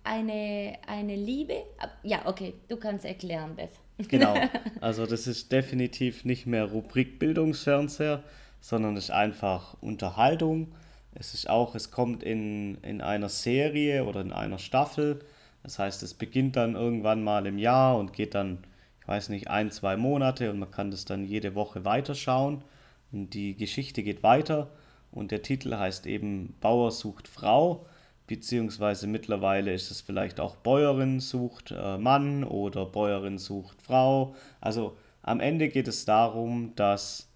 eine, 0.10 0.78
eine 0.88 1.16
Liebe. 1.16 1.64
Ja, 2.04 2.26
okay, 2.26 2.56
du 2.68 2.78
kannst 2.78 3.06
erklären 3.06 3.56
besser. 3.56 3.80
Genau, 4.08 4.34
also 4.82 5.06
das 5.06 5.28
ist 5.28 5.52
definitiv 5.52 6.24
nicht 6.24 6.46
mehr 6.46 6.64
Rubrik 6.64 7.20
Bildungsfernseher, 7.20 8.24
sondern 8.62 8.96
es 8.96 9.06
ist 9.06 9.12
einfach 9.12 9.76
Unterhaltung. 9.82 10.72
Es 11.14 11.34
ist 11.34 11.50
auch, 11.50 11.76
es 11.76 11.92
kommt 11.92 12.24
in, 12.24 12.76
in 12.76 13.02
einer 13.02 13.28
Serie 13.28 14.06
oder 14.06 14.22
in 14.22 14.32
einer 14.32 14.58
Staffel. 14.58 15.20
Das 15.64 15.80
heißt, 15.80 16.02
es 16.02 16.14
beginnt 16.14 16.56
dann 16.56 16.76
irgendwann 16.76 17.24
mal 17.24 17.46
im 17.46 17.58
Jahr 17.58 17.98
und 17.98 18.14
geht 18.14 18.36
dann, 18.36 18.60
ich 19.02 19.08
weiß 19.08 19.28
nicht, 19.30 19.50
ein, 19.50 19.70
zwei 19.70 19.98
Monate 19.98 20.50
und 20.50 20.60
man 20.60 20.72
kann 20.72 20.92
das 20.92 21.04
dann 21.04 21.26
jede 21.26 21.54
Woche 21.54 21.84
weiterschauen. 21.84 22.64
Und 23.12 23.34
die 23.34 23.58
Geschichte 23.58 24.02
geht 24.02 24.24
weiter 24.24 24.70
und 25.12 25.32
der 25.32 25.42
Titel 25.42 25.76
heißt 25.76 26.08
eben 26.08 26.56
Bauer 26.62 26.92
sucht 26.92 27.28
Frau 27.28 27.86
beziehungsweise 28.30 29.08
mittlerweile 29.08 29.74
ist 29.74 29.90
es 29.90 30.02
vielleicht 30.02 30.40
auch 30.40 30.56
Bäuerin 30.56 31.20
sucht 31.20 31.72
äh, 31.72 31.98
Mann 31.98 32.44
oder 32.44 32.86
Bäuerin 32.86 33.40
sucht 33.40 33.82
Frau. 33.82 34.36
Also 34.62 34.96
am 35.24 35.40
Ende 35.40 35.68
geht 35.68 35.88
es 35.88 36.06
darum, 36.06 36.74
dass 36.76 37.28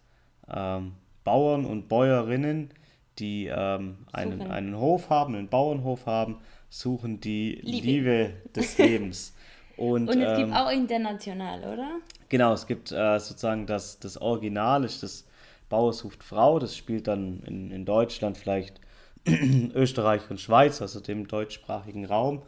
ähm, 0.48 0.94
Bauern 1.24 1.66
und 1.66 1.90
Bäuerinnen, 1.90 2.70
die 3.18 3.48
ähm, 3.48 4.06
einen, 4.12 4.44
einen 4.44 4.78
Hof 4.78 5.10
haben, 5.10 5.36
einen 5.36 5.50
Bauernhof 5.50 6.06
haben, 6.06 6.38
suchen 6.70 7.20
die 7.20 7.60
Liebe, 7.64 7.88
Liebe 7.88 8.34
des 8.56 8.78
Lebens. 8.78 9.36
Und, 9.78 10.10
und 10.10 10.22
es 10.22 10.38
ähm, 10.38 10.46
gibt 10.46 10.56
auch 10.56 10.72
international, 10.72 11.60
oder? 11.74 11.90
Genau, 12.30 12.54
es 12.54 12.68
gibt 12.68 12.92
äh, 12.92 13.18
sozusagen 13.20 13.66
das, 13.66 13.98
das 13.98 14.22
Original, 14.22 14.84
ist 14.84 15.02
das 15.02 15.26
Bauer 15.70 15.94
sucht 15.94 16.24
Frau, 16.24 16.60
das 16.60 16.78
spielt 16.78 17.08
dann 17.08 17.42
in, 17.48 17.72
in 17.72 17.84
Deutschland 17.84 18.38
vielleicht 18.38 18.80
Österreich 19.74 20.30
und 20.30 20.40
Schweiz, 20.40 20.82
also 20.82 21.00
dem 21.00 21.28
deutschsprachigen 21.28 22.06
Raum. 22.06 22.42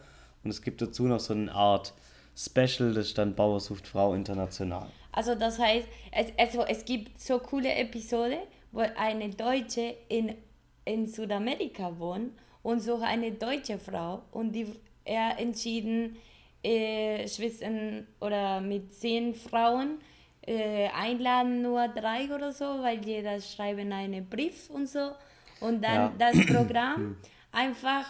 Und 0.43 0.49
es 0.49 0.61
gibt 0.61 0.81
dazu 0.81 1.03
noch 1.03 1.19
so 1.19 1.33
eine 1.33 1.51
Art 1.53 1.93
Special, 2.37 2.93
das 2.93 3.07
ist 3.07 3.17
dann 3.17 3.33
Bauer 3.33 3.59
sucht 3.59 3.87
Frau 3.87 4.13
international. 4.13 4.89
Also 5.13 5.35
das 5.35 5.57
heißt, 5.57 5.87
es, 6.11 6.27
also 6.37 6.65
es 6.65 6.83
gibt 6.83 7.19
so 7.19 7.39
coole 7.39 7.73
Episode, 7.73 8.39
wo 8.73 8.81
eine 8.97 9.29
Deutsche 9.29 9.95
in, 10.09 10.35
in 10.83 11.07
Südamerika 11.07 11.97
wohnt 11.97 12.33
und 12.61 12.81
so 12.81 12.97
eine 12.97 13.31
deutsche 13.31 13.79
Frau 13.79 14.23
und 14.31 14.51
die 14.51 14.67
er 15.05 15.39
entschieden 15.39 16.17
äh, 16.63 17.27
Schwestern 17.27 18.07
oder 18.19 18.59
mit 18.59 18.93
zehn 18.93 19.33
Frauen 19.33 19.99
äh, 20.41 20.87
einladen 20.89 21.61
nur 21.61 21.87
drei 21.87 22.25
oder 22.33 22.51
so, 22.51 22.65
weil 22.65 23.05
jeder 23.05 23.39
schreibt 23.39 23.79
einen 23.79 24.27
Brief 24.27 24.69
und 24.69 24.89
so 24.89 25.11
und 25.59 25.83
dann 25.83 25.95
ja. 25.95 26.13
das 26.17 26.45
Programm 26.47 27.17
einfach 27.51 28.05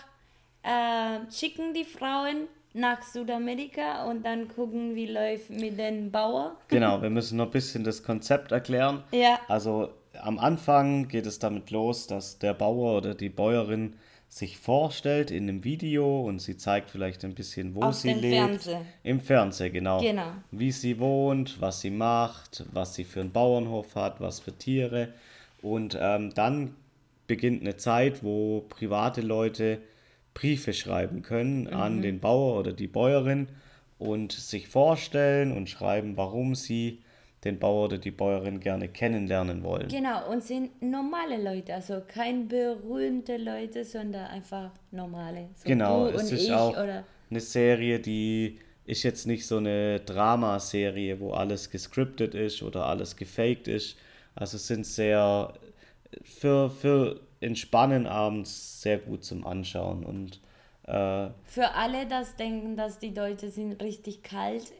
äh, 0.63 1.31
schicken 1.31 1.73
die 1.73 1.83
Frauen 1.83 2.47
nach 2.73 3.01
Südamerika 3.03 4.05
und 4.09 4.25
dann 4.25 4.49
gucken, 4.49 4.95
wie 4.95 5.07
läuft 5.07 5.49
mit 5.49 5.79
den 5.79 6.11
Bauern. 6.11 6.51
Genau, 6.67 7.01
wir 7.01 7.09
müssen 7.09 7.37
noch 7.37 7.45
ein 7.45 7.51
bisschen 7.51 7.83
das 7.83 8.03
Konzept 8.03 8.51
erklären. 8.51 9.03
Ja. 9.11 9.39
Also 9.47 9.89
am 10.21 10.39
Anfang 10.39 11.07
geht 11.07 11.25
es 11.25 11.39
damit 11.39 11.71
los, 11.71 12.07
dass 12.07 12.37
der 12.39 12.53
Bauer 12.53 12.97
oder 12.97 13.13
die 13.15 13.29
Bäuerin 13.29 13.95
sich 14.27 14.57
vorstellt 14.57 15.31
in 15.31 15.47
einem 15.47 15.63
Video 15.63 16.21
und 16.21 16.39
sie 16.39 16.57
zeigt 16.57 16.89
vielleicht 16.89 17.23
ein 17.23 17.35
bisschen, 17.35 17.75
wo 17.75 17.81
Auf 17.81 17.95
sie 17.95 18.11
lebt. 18.11 18.35
Fernsehen. 18.35 18.85
Im 19.03 19.21
Fernsehen, 19.21 19.71
genau. 19.71 20.01
genau. 20.01 20.31
Wie 20.51 20.71
sie 20.71 20.99
wohnt, 20.99 21.61
was 21.61 21.79
sie 21.79 21.91
macht, 21.91 22.65
was 22.73 22.95
sie 22.95 23.05
für 23.05 23.21
einen 23.21 23.31
Bauernhof 23.31 23.95
hat, 23.95 24.19
was 24.19 24.41
für 24.41 24.51
Tiere. 24.51 25.13
Und 25.61 25.97
ähm, 25.99 26.33
dann 26.33 26.75
beginnt 27.27 27.61
eine 27.61 27.77
Zeit, 27.77 28.23
wo 28.23 28.61
private 28.69 29.21
Leute 29.21 29.79
Briefe 30.33 30.73
schreiben 30.73 31.21
können 31.21 31.61
mhm. 31.61 31.73
an 31.73 32.01
den 32.01 32.19
Bauer 32.19 32.59
oder 32.59 32.73
die 32.73 32.87
Bäuerin 32.87 33.47
und 33.97 34.31
sich 34.31 34.67
vorstellen 34.67 35.51
und 35.51 35.69
schreiben, 35.69 36.17
warum 36.17 36.55
sie 36.55 37.01
den 37.43 37.59
Bauer 37.59 37.85
oder 37.85 37.97
die 37.97 38.11
Bäuerin 38.11 38.59
gerne 38.59 38.89
kennenlernen 38.89 39.63
wollen. 39.63 39.87
Genau, 39.87 40.29
und 40.31 40.43
sind 40.43 40.81
normale 40.81 41.41
Leute, 41.41 41.75
also 41.75 42.01
kein 42.05 42.47
berühmte 42.47 43.37
Leute, 43.37 43.85
sondern 43.85 44.25
einfach 44.25 44.71
normale. 44.91 45.49
So 45.55 45.69
genau, 45.69 46.07
es 46.07 46.31
ist 46.31 46.51
auch 46.51 46.71
oder... 46.71 47.03
eine 47.29 47.39
Serie, 47.39 47.99
die 47.99 48.59
ist 48.85 49.03
jetzt 49.03 49.27
nicht 49.27 49.45
so 49.47 49.57
eine 49.57 49.99
Dramaserie, 49.99 51.19
wo 51.19 51.31
alles 51.31 51.69
gescriptet 51.69 52.33
ist 52.33 52.63
oder 52.63 52.85
alles 52.85 53.15
gefaked 53.15 53.67
ist. 53.67 53.97
Also 54.33 54.57
es 54.57 54.67
sind 54.67 54.85
sehr 54.85 55.53
für, 56.23 56.69
für 56.69 57.21
Entspannen 57.41 58.07
abends 58.07 58.81
sehr 58.81 58.97
gut 58.97 59.23
zum 59.23 59.45
Anschauen 59.45 60.03
und 60.03 60.39
äh, 60.87 61.29
für 61.43 61.73
alle, 61.73 62.05
das 62.07 62.35
denken, 62.35 62.75
dass 62.75 62.99
die 62.99 63.13
Deutschen 63.13 63.51
sind 63.51 63.81
richtig 63.81 64.23
kalt, 64.23 64.71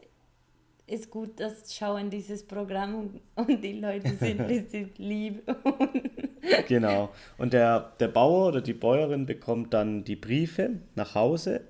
ist 0.86 1.10
gut, 1.10 1.40
das 1.40 1.74
schauen 1.74 2.10
dieses 2.10 2.46
Programm 2.46 2.94
und, 2.94 3.20
und 3.34 3.64
die 3.64 3.80
Leute 3.80 4.14
sind 4.16 4.40
richtig 4.48 4.98
lieb. 4.98 5.42
genau. 6.68 7.10
Und 7.38 7.52
der, 7.52 7.92
der 7.98 8.08
Bauer 8.08 8.48
oder 8.48 8.60
die 8.60 8.74
Bäuerin 8.74 9.26
bekommt 9.26 9.74
dann 9.74 10.04
die 10.04 10.16
Briefe 10.16 10.78
nach 10.94 11.14
Hause 11.16 11.62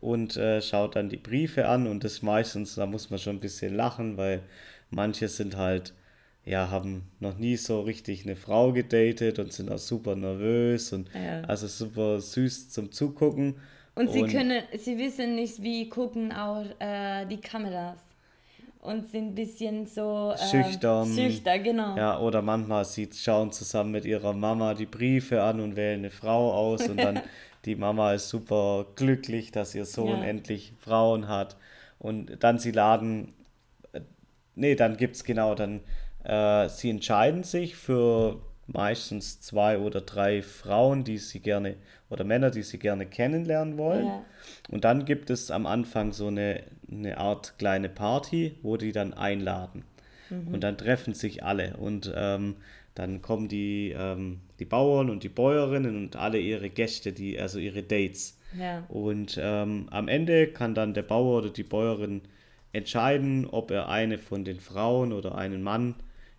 und 0.00 0.36
äh, 0.36 0.60
schaut 0.60 0.96
dann 0.96 1.08
die 1.08 1.16
Briefe 1.16 1.68
an 1.68 1.86
und 1.86 2.02
das 2.02 2.22
meistens, 2.22 2.74
da 2.74 2.86
muss 2.86 3.10
man 3.10 3.18
schon 3.20 3.36
ein 3.36 3.40
bisschen 3.40 3.74
lachen, 3.74 4.16
weil 4.16 4.42
manche 4.90 5.28
sind 5.28 5.56
halt, 5.56 5.94
ja, 6.46 6.70
haben 6.70 7.02
noch 7.18 7.36
nie 7.36 7.56
so 7.56 7.80
richtig 7.80 8.24
eine 8.24 8.36
Frau 8.36 8.72
gedatet 8.72 9.40
und 9.40 9.52
sind 9.52 9.70
auch 9.70 9.78
super 9.78 10.14
nervös 10.14 10.92
und 10.92 11.10
ja. 11.12 11.42
also 11.42 11.66
super 11.66 12.20
süß 12.20 12.70
zum 12.70 12.92
Zugucken. 12.92 13.56
Und 13.96 14.12
sie 14.12 14.22
und 14.22 14.30
können, 14.30 14.62
sie 14.78 14.96
wissen 14.96 15.34
nicht, 15.34 15.60
wie 15.62 15.88
gucken 15.88 16.32
auch 16.32 16.64
äh, 16.78 17.26
die 17.26 17.40
Kameras 17.40 17.98
und 18.80 19.10
sind 19.10 19.30
ein 19.30 19.34
bisschen 19.34 19.86
so 19.86 20.32
äh, 20.34 20.38
schüchtern. 20.38 21.12
Schüchtern, 21.12 21.64
genau. 21.64 21.96
Ja, 21.96 22.20
oder 22.20 22.42
manchmal 22.42 22.84
sie 22.84 23.08
schauen 23.12 23.50
zusammen 23.50 23.90
mit 23.90 24.04
ihrer 24.04 24.32
Mama 24.32 24.74
die 24.74 24.86
Briefe 24.86 25.42
an 25.42 25.58
und 25.58 25.74
wählen 25.74 26.00
eine 26.00 26.10
Frau 26.10 26.52
aus 26.52 26.88
und 26.88 26.98
dann 26.98 27.22
die 27.64 27.74
Mama 27.74 28.12
ist 28.12 28.28
super 28.28 28.86
glücklich, 28.94 29.50
dass 29.50 29.74
ihr 29.74 29.84
Sohn 29.84 30.20
ja. 30.20 30.26
endlich 30.26 30.72
Frauen 30.78 31.26
hat 31.26 31.56
und 31.98 32.44
dann 32.44 32.60
sie 32.60 32.70
laden, 32.70 33.34
äh, 33.92 34.02
nee, 34.54 34.76
dann 34.76 34.96
gibt 34.96 35.16
es 35.16 35.24
genau, 35.24 35.56
dann 35.56 35.80
äh, 36.26 36.68
sie 36.68 36.90
entscheiden 36.90 37.42
sich 37.42 37.76
für 37.76 38.40
meistens 38.66 39.40
zwei 39.40 39.78
oder 39.78 40.00
drei 40.00 40.42
Frauen, 40.42 41.04
die 41.04 41.18
sie 41.18 41.40
gerne 41.40 41.76
oder 42.10 42.24
Männer, 42.24 42.50
die 42.50 42.62
sie 42.62 42.78
gerne 42.78 43.06
kennenlernen 43.06 43.78
wollen. 43.78 44.06
Ja. 44.06 44.24
Und 44.70 44.84
dann 44.84 45.04
gibt 45.04 45.30
es 45.30 45.50
am 45.50 45.66
Anfang 45.66 46.12
so 46.12 46.28
eine, 46.28 46.62
eine 46.90 47.18
Art 47.18 47.58
kleine 47.58 47.88
Party, 47.88 48.56
wo 48.62 48.76
die 48.76 48.92
dann 48.92 49.14
einladen. 49.14 49.84
Mhm. 50.30 50.54
Und 50.54 50.64
dann 50.64 50.78
treffen 50.78 51.14
sich 51.14 51.44
alle 51.44 51.76
und 51.76 52.12
ähm, 52.14 52.56
dann 52.94 53.22
kommen 53.22 53.48
die, 53.48 53.94
ähm, 53.96 54.40
die 54.58 54.64
Bauern 54.64 55.10
und 55.10 55.22
die 55.22 55.28
Bäuerinnen 55.28 55.96
und 55.96 56.16
alle 56.16 56.38
ihre 56.38 56.70
Gäste, 56.70 57.12
die, 57.12 57.38
also 57.38 57.58
ihre 57.58 57.82
Dates. 57.82 58.38
Ja. 58.58 58.84
Und 58.88 59.38
ähm, 59.40 59.88
am 59.90 60.08
Ende 60.08 60.48
kann 60.48 60.74
dann 60.74 60.94
der 60.94 61.02
Bauer 61.02 61.38
oder 61.38 61.50
die 61.50 61.62
Bäuerin 61.62 62.22
entscheiden, 62.72 63.46
ob 63.46 63.70
er 63.70 63.88
eine 63.88 64.18
von 64.18 64.44
den 64.44 64.60
Frauen 64.60 65.12
oder 65.12 65.36
einen 65.36 65.62
Mann 65.62 65.94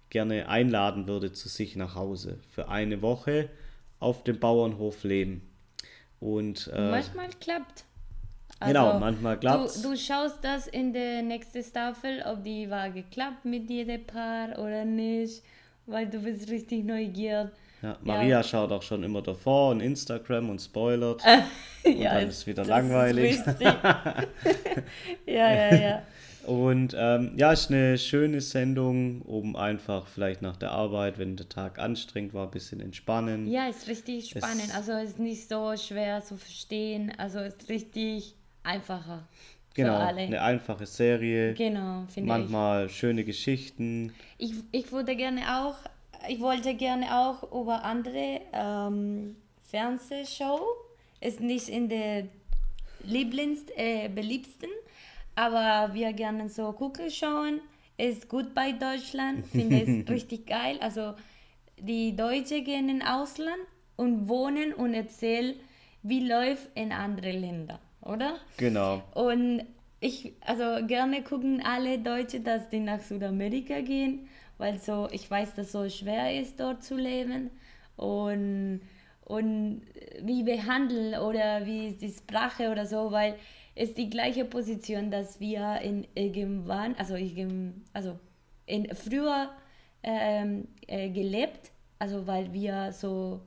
gerne 0.09 0.47
einladen 0.49 1.07
würde 1.07 1.31
zu 1.31 1.49
sich 1.49 1.75
nach 1.75 1.95
Hause 1.95 2.39
für 2.49 2.69
eine 2.69 3.01
Woche 3.01 3.49
auf 3.99 4.23
dem 4.23 4.39
Bauernhof 4.39 5.03
leben. 5.03 5.41
Und 6.19 6.71
äh, 6.73 6.91
manchmal 6.91 7.29
klappt. 7.39 7.85
Genau, 8.59 8.79
also, 8.79 8.89
genau, 8.89 8.99
manchmal 8.99 9.39
klappt 9.39 9.75
du, 9.75 9.89
du 9.89 9.97
schaust 9.97 10.43
das 10.43 10.67
in 10.67 10.91
der 10.91 11.21
nächsten 11.21 11.63
Staffel, 11.63 12.23
ob 12.25 12.43
die 12.43 12.69
war 12.69 12.89
geklappt 12.89 13.45
mit 13.45 13.69
jedem 13.69 14.03
Paar 14.05 14.57
oder 14.57 14.83
nicht, 14.83 15.43
weil 15.85 16.07
du 16.07 16.19
bist 16.19 16.49
richtig 16.49 16.83
neugierig. 16.83 17.49
Ja, 17.83 17.95
Maria 18.01 18.27
ja. 18.27 18.43
schaut 18.43 18.71
auch 18.71 18.81
schon 18.81 19.03
immer 19.03 19.21
davor 19.21 19.69
und 19.71 19.81
Instagram 19.81 20.49
und 20.49 20.59
spoilert. 20.59 21.21
und 21.85 21.97
ja, 21.97 22.15
dann 22.15 22.27
ist 22.27 22.37
es 22.37 22.47
wieder 22.47 22.65
langweilig. 22.65 23.39
Ja, 25.27 25.53
ja, 25.53 25.75
ja. 25.75 26.01
Und 26.47 26.95
ähm, 26.97 27.33
ja, 27.35 27.51
ist 27.51 27.69
eine 27.69 27.97
schöne 27.97 28.39
Sendung, 28.39 29.21
um 29.23 29.57
einfach 29.57 30.07
vielleicht 30.07 30.41
nach 30.41 30.55
der 30.55 30.71
Arbeit, 30.71 31.19
wenn 31.19 31.35
der 31.35 31.49
Tag 31.49 31.77
anstrengend 31.77 32.33
war, 32.33 32.45
ein 32.45 32.51
bisschen 32.51 32.79
entspannen. 32.79 33.47
Ja, 33.47 33.67
ist 33.67 33.87
richtig 33.89 34.29
spannend. 34.29 34.63
Es, 34.69 34.73
also 34.73 34.93
ist 34.93 35.19
nicht 35.19 35.49
so 35.49 35.75
schwer 35.75 36.23
zu 36.23 36.37
verstehen. 36.37 37.11
Also 37.17 37.39
ist 37.39 37.67
richtig 37.67 38.33
einfacher. 38.63 39.27
Genau, 39.73 39.97
eine 39.97 40.41
einfache 40.41 40.85
Serie. 40.85 41.53
Genau, 41.53 42.05
finde 42.07 42.21
ich. 42.21 42.25
Manchmal 42.25 42.89
schöne 42.89 43.25
Geschichten. 43.25 44.13
Ich, 44.37 44.53
ich 44.71 44.91
würde 44.91 45.15
gerne 45.17 45.41
auch, 45.41 45.75
ich 46.29 46.39
wollte 46.39 46.73
gerne 46.75 47.13
auch 47.13 47.43
über 47.51 47.83
andere 47.83 48.39
ähm, 48.53 49.35
Fernsehshow, 49.69 50.61
ist 51.19 51.41
nicht 51.41 51.67
in 51.67 51.89
der 51.89 52.23
Lieblings, 53.03 53.65
äh, 53.75 54.09
beliebsten, 54.09 54.69
aber 55.37 55.93
wir 55.93 56.13
gerne 56.13 56.49
so 56.49 56.71
gucken 56.71 57.11
schauen. 57.11 57.61
Ist 57.97 58.27
gut 58.27 58.53
bei 58.55 58.71
Deutschland, 58.71 59.45
finde 59.45 59.81
es 59.81 60.09
richtig 60.09 60.47
geil. 60.47 60.77
Also 60.81 61.13
die 61.79 62.15
Deutschen 62.15 62.63
gehen 62.63 62.89
ins 62.89 63.05
Ausland 63.05 63.61
und 63.95 64.27
wohnen 64.27 64.73
und 64.73 64.95
erzählen, 64.95 65.55
wie 66.01 66.27
läuft 66.27 66.69
in 66.73 66.91
anderen 66.91 67.39
Ländern, 67.39 67.79
oder? 68.01 68.37
Genau. 68.57 69.03
Und 69.13 69.63
ich, 69.99 70.33
also 70.41 70.85
gerne 70.87 71.23
gucken 71.23 71.61
alle 71.63 71.99
Deutsche, 71.99 72.39
dass 72.39 72.69
die 72.69 72.79
nach 72.79 73.01
Südamerika 73.01 73.81
gehen, 73.81 74.27
weil 74.57 74.79
so, 74.79 75.07
ich 75.11 75.29
weiß, 75.29 75.53
dass 75.53 75.67
es 75.67 75.71
so 75.71 75.87
schwer 75.87 76.39
ist, 76.39 76.59
dort 76.59 76.83
zu 76.83 76.95
leben. 76.95 77.51
Und, 77.95 78.81
und 79.25 79.81
wie 80.21 80.41
behandeln 80.41 81.19
oder 81.19 81.65
wie 81.65 81.89
ist 81.89 82.01
die 82.01 82.09
Sprache 82.11 82.71
oder 82.71 82.87
so, 82.87 83.11
weil 83.11 83.35
ist 83.77 83.97
die 83.97 84.09
gleiche 84.09 84.45
Position, 84.45 85.11
dass 85.11 85.39
wir 85.39 85.79
in 85.81 86.07
irgendwann, 86.15 86.95
also, 86.95 87.15
also 87.93 88.19
in 88.65 88.93
früher 88.95 89.49
ähm, 90.03 90.67
äh, 90.87 91.09
gelebt, 91.09 91.71
also 91.99 92.25
weil 92.27 92.51
wir 92.53 92.91
so 92.91 93.41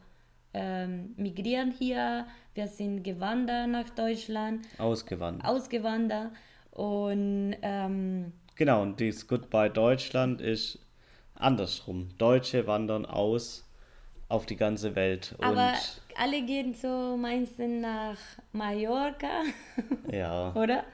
ähm, 0.55 1.15
migrieren 1.17 1.73
hier, 1.73 2.27
wir 2.55 2.67
sind 2.67 3.03
gewandert 3.03 3.69
nach 3.69 3.91
Deutschland. 3.91 4.67
Ausgewandert. 4.79 5.47
Ausgewandert 5.47 6.33
und 6.71 7.57
ähm, 7.63 8.33
genau, 8.57 8.83
und 8.83 9.01
dieses 9.01 9.27
Goodbye 9.27 9.71
Deutschland 9.71 10.41
ist 10.41 10.79
andersrum. 11.35 12.09
Deutsche 12.19 12.67
wandern 12.67 13.07
aus 13.07 13.65
auf 14.31 14.47
die 14.47 14.57
ganze 14.57 14.95
Welt. 14.95 15.35
Aber 15.41 15.75
alle 16.17 16.43
gehen 16.43 16.75
so 16.75 17.17
meistens 17.17 17.83
nach 17.83 18.19
Mallorca, 18.53 19.43
ja, 20.13 20.53
oder? 20.55 20.85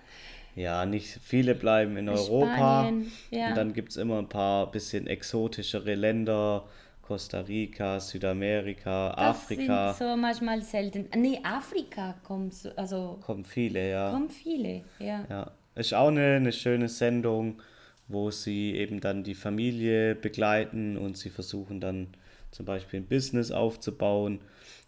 ja, 0.55 0.87
nicht 0.87 1.18
viele 1.22 1.55
bleiben 1.55 1.97
in 1.97 2.09
Europa. 2.09 2.55
Spanien, 2.84 3.12
ja. 3.30 3.49
Und 3.49 3.57
dann 3.57 3.72
gibt 3.74 3.91
es 3.91 3.97
immer 3.97 4.18
ein 4.18 4.28
paar 4.28 4.70
bisschen 4.70 5.07
exotischere 5.07 5.95
Länder, 5.95 6.64
Costa 7.03 7.41
Rica, 7.41 8.01
Südamerika, 8.01 9.11
Das 9.11 9.18
Afrika. 9.18 9.93
sind 9.93 10.09
so 10.09 10.16
manchmal 10.16 10.62
selten. 10.62 11.09
Nee, 11.20 11.39
Afrika 11.45 12.14
kommt 12.24 12.55
so, 12.55 12.70
also 12.74 13.18
Kommen 13.20 13.45
viele, 13.45 13.91
ja. 13.91 14.11
kommen 14.11 14.30
viele, 14.30 14.82
ja. 14.99 15.24
Ja, 15.28 15.51
ist 15.74 15.95
auch 15.95 16.09
eine, 16.09 16.37
eine 16.37 16.53
schöne 16.53 16.89
Sendung, 16.89 17.61
wo 18.09 18.30
sie 18.30 18.74
eben 18.74 19.01
dann 19.01 19.24
die 19.24 19.34
Familie 19.34 20.14
begleiten 20.14 20.97
und 20.97 21.16
sie 21.16 21.30
versuchen 21.30 21.80
dann 21.80 22.09
zum 22.57 22.64
Beispiel 22.64 23.00
ein 23.00 23.07
Business 23.07 23.50
aufzubauen. 23.50 24.40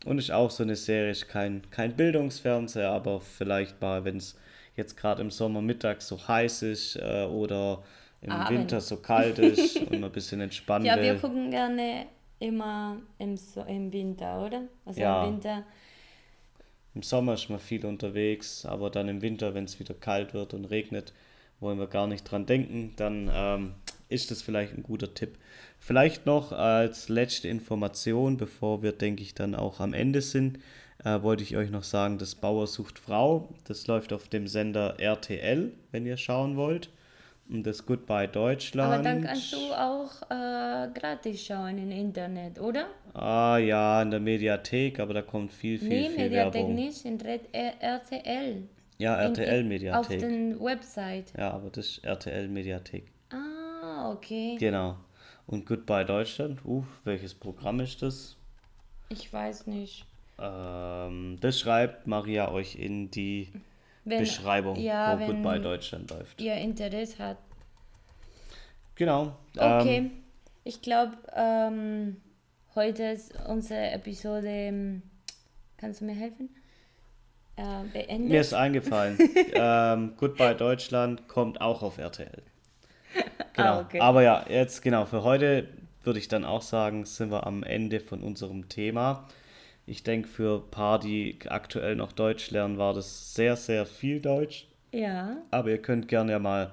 Und 0.06 0.18
ist 0.18 0.30
auch 0.30 0.50
so 0.50 0.62
eine 0.62 0.76
Serie, 0.76 1.10
ist 1.10 1.28
kein, 1.28 1.62
kein 1.70 1.94
Bildungsfernseher, 1.94 2.90
aber 2.90 3.20
vielleicht 3.20 3.80
mal, 3.80 4.04
wenn 4.04 4.16
es 4.16 4.38
jetzt 4.74 4.96
gerade 4.96 5.20
im 5.22 5.30
Sommer 5.30 5.60
mittags 5.60 6.08
so 6.08 6.26
heiß 6.26 6.62
ist 6.62 6.96
äh, 6.96 7.24
oder 7.24 7.82
im 8.22 8.30
Abend. 8.30 8.50
Winter 8.50 8.80
so 8.80 8.96
kalt 8.96 9.38
ist 9.38 9.80
und 9.82 10.02
ein 10.02 10.12
bisschen 10.12 10.40
entspannen 10.40 10.86
Ja, 10.86 11.00
wir 11.00 11.16
gucken 11.16 11.50
gerne 11.50 12.06
immer 12.38 12.96
im, 13.18 13.36
so 13.36 13.62
im 13.62 13.92
Winter, 13.92 14.44
oder? 14.46 14.62
Also 14.86 15.00
Ja. 15.00 15.24
im 15.24 15.34
Winter. 15.34 15.64
Im 16.94 17.02
Sommer 17.02 17.34
ist 17.34 17.50
man 17.50 17.58
viel 17.58 17.84
unterwegs, 17.84 18.64
aber 18.64 18.90
dann 18.90 19.08
im 19.08 19.20
Winter, 19.20 19.54
wenn 19.54 19.64
es 19.64 19.78
wieder 19.78 19.94
kalt 19.94 20.32
wird 20.32 20.54
und 20.54 20.64
regnet, 20.64 21.12
wollen 21.60 21.78
wir 21.78 21.86
gar 21.86 22.06
nicht 22.06 22.24
dran 22.24 22.46
denken, 22.46 22.94
dann 22.96 23.30
ähm, 23.32 23.74
ist 24.08 24.30
das 24.30 24.42
vielleicht 24.42 24.74
ein 24.74 24.82
guter 24.82 25.12
Tipp. 25.14 25.36
Vielleicht 25.78 26.26
noch 26.26 26.52
als 26.52 27.08
letzte 27.08 27.48
Information, 27.48 28.36
bevor 28.36 28.82
wir, 28.82 28.92
denke 28.92 29.22
ich, 29.22 29.34
dann 29.34 29.54
auch 29.54 29.80
am 29.80 29.92
Ende 29.94 30.22
sind, 30.22 30.58
äh, 31.04 31.22
wollte 31.22 31.42
ich 31.42 31.56
euch 31.56 31.70
noch 31.70 31.84
sagen, 31.84 32.18
das 32.18 32.34
Bauer 32.34 32.66
sucht 32.66 32.98
Frau, 32.98 33.48
das 33.64 33.86
läuft 33.86 34.12
auf 34.12 34.28
dem 34.28 34.48
Sender 34.48 34.98
RTL, 34.98 35.72
wenn 35.92 36.06
ihr 36.06 36.16
schauen 36.16 36.56
wollt. 36.56 36.90
Und 37.50 37.66
das 37.66 37.86
Goodbye 37.86 38.28
Deutschland. 38.28 38.92
Aber 38.92 39.02
dann 39.02 39.22
kannst 39.24 39.54
du 39.54 39.56
auch 39.72 40.20
äh, 40.30 40.88
gratis 40.92 41.42
schauen 41.46 41.78
im 41.78 41.90
Internet, 41.90 42.60
oder? 42.60 42.88
Ah 43.14 43.56
ja, 43.56 44.02
in 44.02 44.10
der 44.10 44.20
Mediathek, 44.20 45.00
aber 45.00 45.14
da 45.14 45.22
kommt 45.22 45.50
viel, 45.50 45.78
viel, 45.78 45.88
nee, 45.88 46.08
viel 46.10 46.24
Mediathek 46.24 46.54
Werbung. 46.54 46.74
nicht, 46.74 47.06
in 47.06 47.18
Red 47.18 47.42
R 47.52 47.72
RTL. 47.80 48.64
Ja, 48.98 49.14
In- 49.22 49.28
in- 49.34 49.38
RTL-Mediathek. 49.38 49.98
Auf 49.98 50.08
den 50.28 50.60
Website. 50.60 51.32
Ja, 51.38 51.52
aber 51.52 51.70
das 51.70 51.86
ist 51.86 52.04
RTL-Mediathek. 52.04 53.04
Ah, 53.98 54.12
okay. 54.12 54.56
Genau. 54.58 54.96
Und 55.46 55.66
Goodbye 55.66 56.04
Deutschland, 56.04 56.64
uh, 56.64 56.84
welches 57.04 57.34
Programm 57.34 57.80
ist 57.80 58.00
das? 58.02 58.36
Ich 59.08 59.32
weiß 59.32 59.66
nicht. 59.66 60.04
Ähm, 60.38 61.36
das 61.40 61.58
schreibt 61.58 62.06
Maria 62.06 62.50
euch 62.52 62.76
in 62.76 63.10
die 63.10 63.50
Wenn, 64.04 64.20
Beschreibung, 64.20 64.76
ja, 64.76 65.16
wo 65.16 65.20
wenn 65.20 65.42
Goodbye 65.42 65.60
Deutschland 65.60 66.10
läuft. 66.10 66.40
ihr 66.40 66.54
Interesse 66.54 67.18
hat. 67.18 67.38
Genau. 68.94 69.36
Okay. 69.56 69.96
Ähm, 69.96 70.10
ich 70.62 70.80
glaube, 70.80 71.16
ähm, 71.34 72.18
heute 72.76 73.02
ist 73.04 73.32
unsere 73.48 73.90
Episode. 73.90 74.46
ähm, 74.48 75.02
Kannst 75.76 76.00
du 76.00 76.04
mir 76.04 76.14
helfen? 76.14 76.50
Äh, 77.56 77.84
beendet. 77.92 78.30
mir 78.30 78.40
ist 78.40 78.54
eingefallen, 78.54 79.18
ähm, 79.54 80.12
Goodbye 80.16 80.54
Deutschland 80.54 81.26
kommt 81.26 81.60
auch 81.60 81.82
auf 81.82 81.98
RTL. 81.98 82.42
Genau. 83.54 83.68
Ah, 83.68 83.80
okay. 83.80 84.00
Aber 84.00 84.22
ja, 84.22 84.44
jetzt 84.48 84.82
genau, 84.82 85.04
für 85.06 85.22
heute 85.22 85.68
würde 86.04 86.18
ich 86.18 86.28
dann 86.28 86.44
auch 86.44 86.62
sagen, 86.62 87.04
sind 87.04 87.30
wir 87.30 87.46
am 87.46 87.62
Ende 87.62 88.00
von 88.00 88.22
unserem 88.22 88.68
Thema. 88.68 89.28
Ich 89.86 90.02
denke, 90.02 90.28
für 90.28 90.62
ein 90.64 90.70
paar, 90.70 90.98
die 90.98 91.38
aktuell 91.48 91.96
noch 91.96 92.12
Deutsch 92.12 92.50
lernen, 92.50 92.78
war 92.78 92.94
das 92.94 93.34
sehr, 93.34 93.56
sehr 93.56 93.86
viel 93.86 94.20
Deutsch. 94.20 94.66
Ja. 94.92 95.36
Aber 95.50 95.70
ihr 95.70 95.82
könnt 95.82 96.08
gerne 96.08 96.32
ja 96.32 96.38
mal 96.38 96.72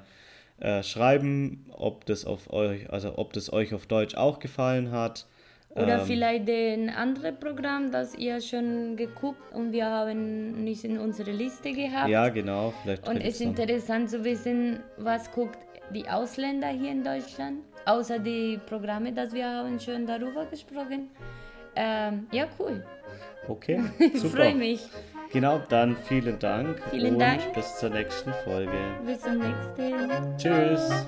äh, 0.60 0.84
schreiben, 0.84 1.66
ob 1.72 2.06
das 2.06 2.26
auf 2.26 2.52
euch, 2.52 2.90
also 2.92 3.18
ob 3.18 3.34
das 3.34 3.52
euch 3.52 3.74
auf 3.74 3.88
Deutsch 3.88 4.16
auch 4.16 4.40
gefallen 4.40 4.92
hat. 4.92 5.26
Oder 5.70 6.00
Ähm, 6.00 6.06
vielleicht 6.06 6.50
ein 6.50 6.90
anderes 6.90 7.34
Programm, 7.40 7.92
das 7.92 8.16
ihr 8.16 8.40
schon 8.40 8.96
geguckt 8.96 9.52
und 9.54 9.74
wir 9.74 9.86
haben 9.86 10.64
nicht 10.64 10.86
in 10.86 10.98
unsere 10.98 11.32
Liste 11.32 11.74
gehabt. 11.74 12.10
Ja, 12.10 12.30
genau. 12.30 12.74
Vielleicht 12.82 13.06
Und 13.08 13.18
es 13.18 13.36
ist 13.36 13.42
interessant 13.42 14.10
zu 14.10 14.24
wissen, 14.24 14.80
was 14.98 15.30
guckt 15.32 15.60
die 15.92 16.08
Ausländer 16.08 16.68
hier 16.70 16.92
in 16.92 17.04
Deutschland, 17.04 17.60
außer 17.86 18.20
die 18.20 18.60
Programme, 18.68 19.12
dass 19.14 19.34
wir 19.34 19.46
haben 19.48 19.80
schon 19.80 20.06
darüber 20.06 20.46
gesprochen. 20.46 21.10
Ähm, 21.76 22.28
ja, 22.32 22.46
cool. 22.60 22.84
Okay, 23.48 23.84
Ich 24.00 24.24
freue 24.24 24.56
mich. 24.56 24.88
Genau, 25.32 25.62
dann 25.70 25.98
vielen 26.08 26.40
Dank 26.40 26.82
Vielen 26.92 27.14
und 27.14 27.20
Dank. 27.20 27.54
bis 27.54 27.78
zur 27.78 27.90
nächsten 27.90 28.32
Folge. 28.46 28.72
Bis 29.06 29.20
zum 29.22 29.38
nächsten. 29.40 30.38
Tschüss. 30.38 31.06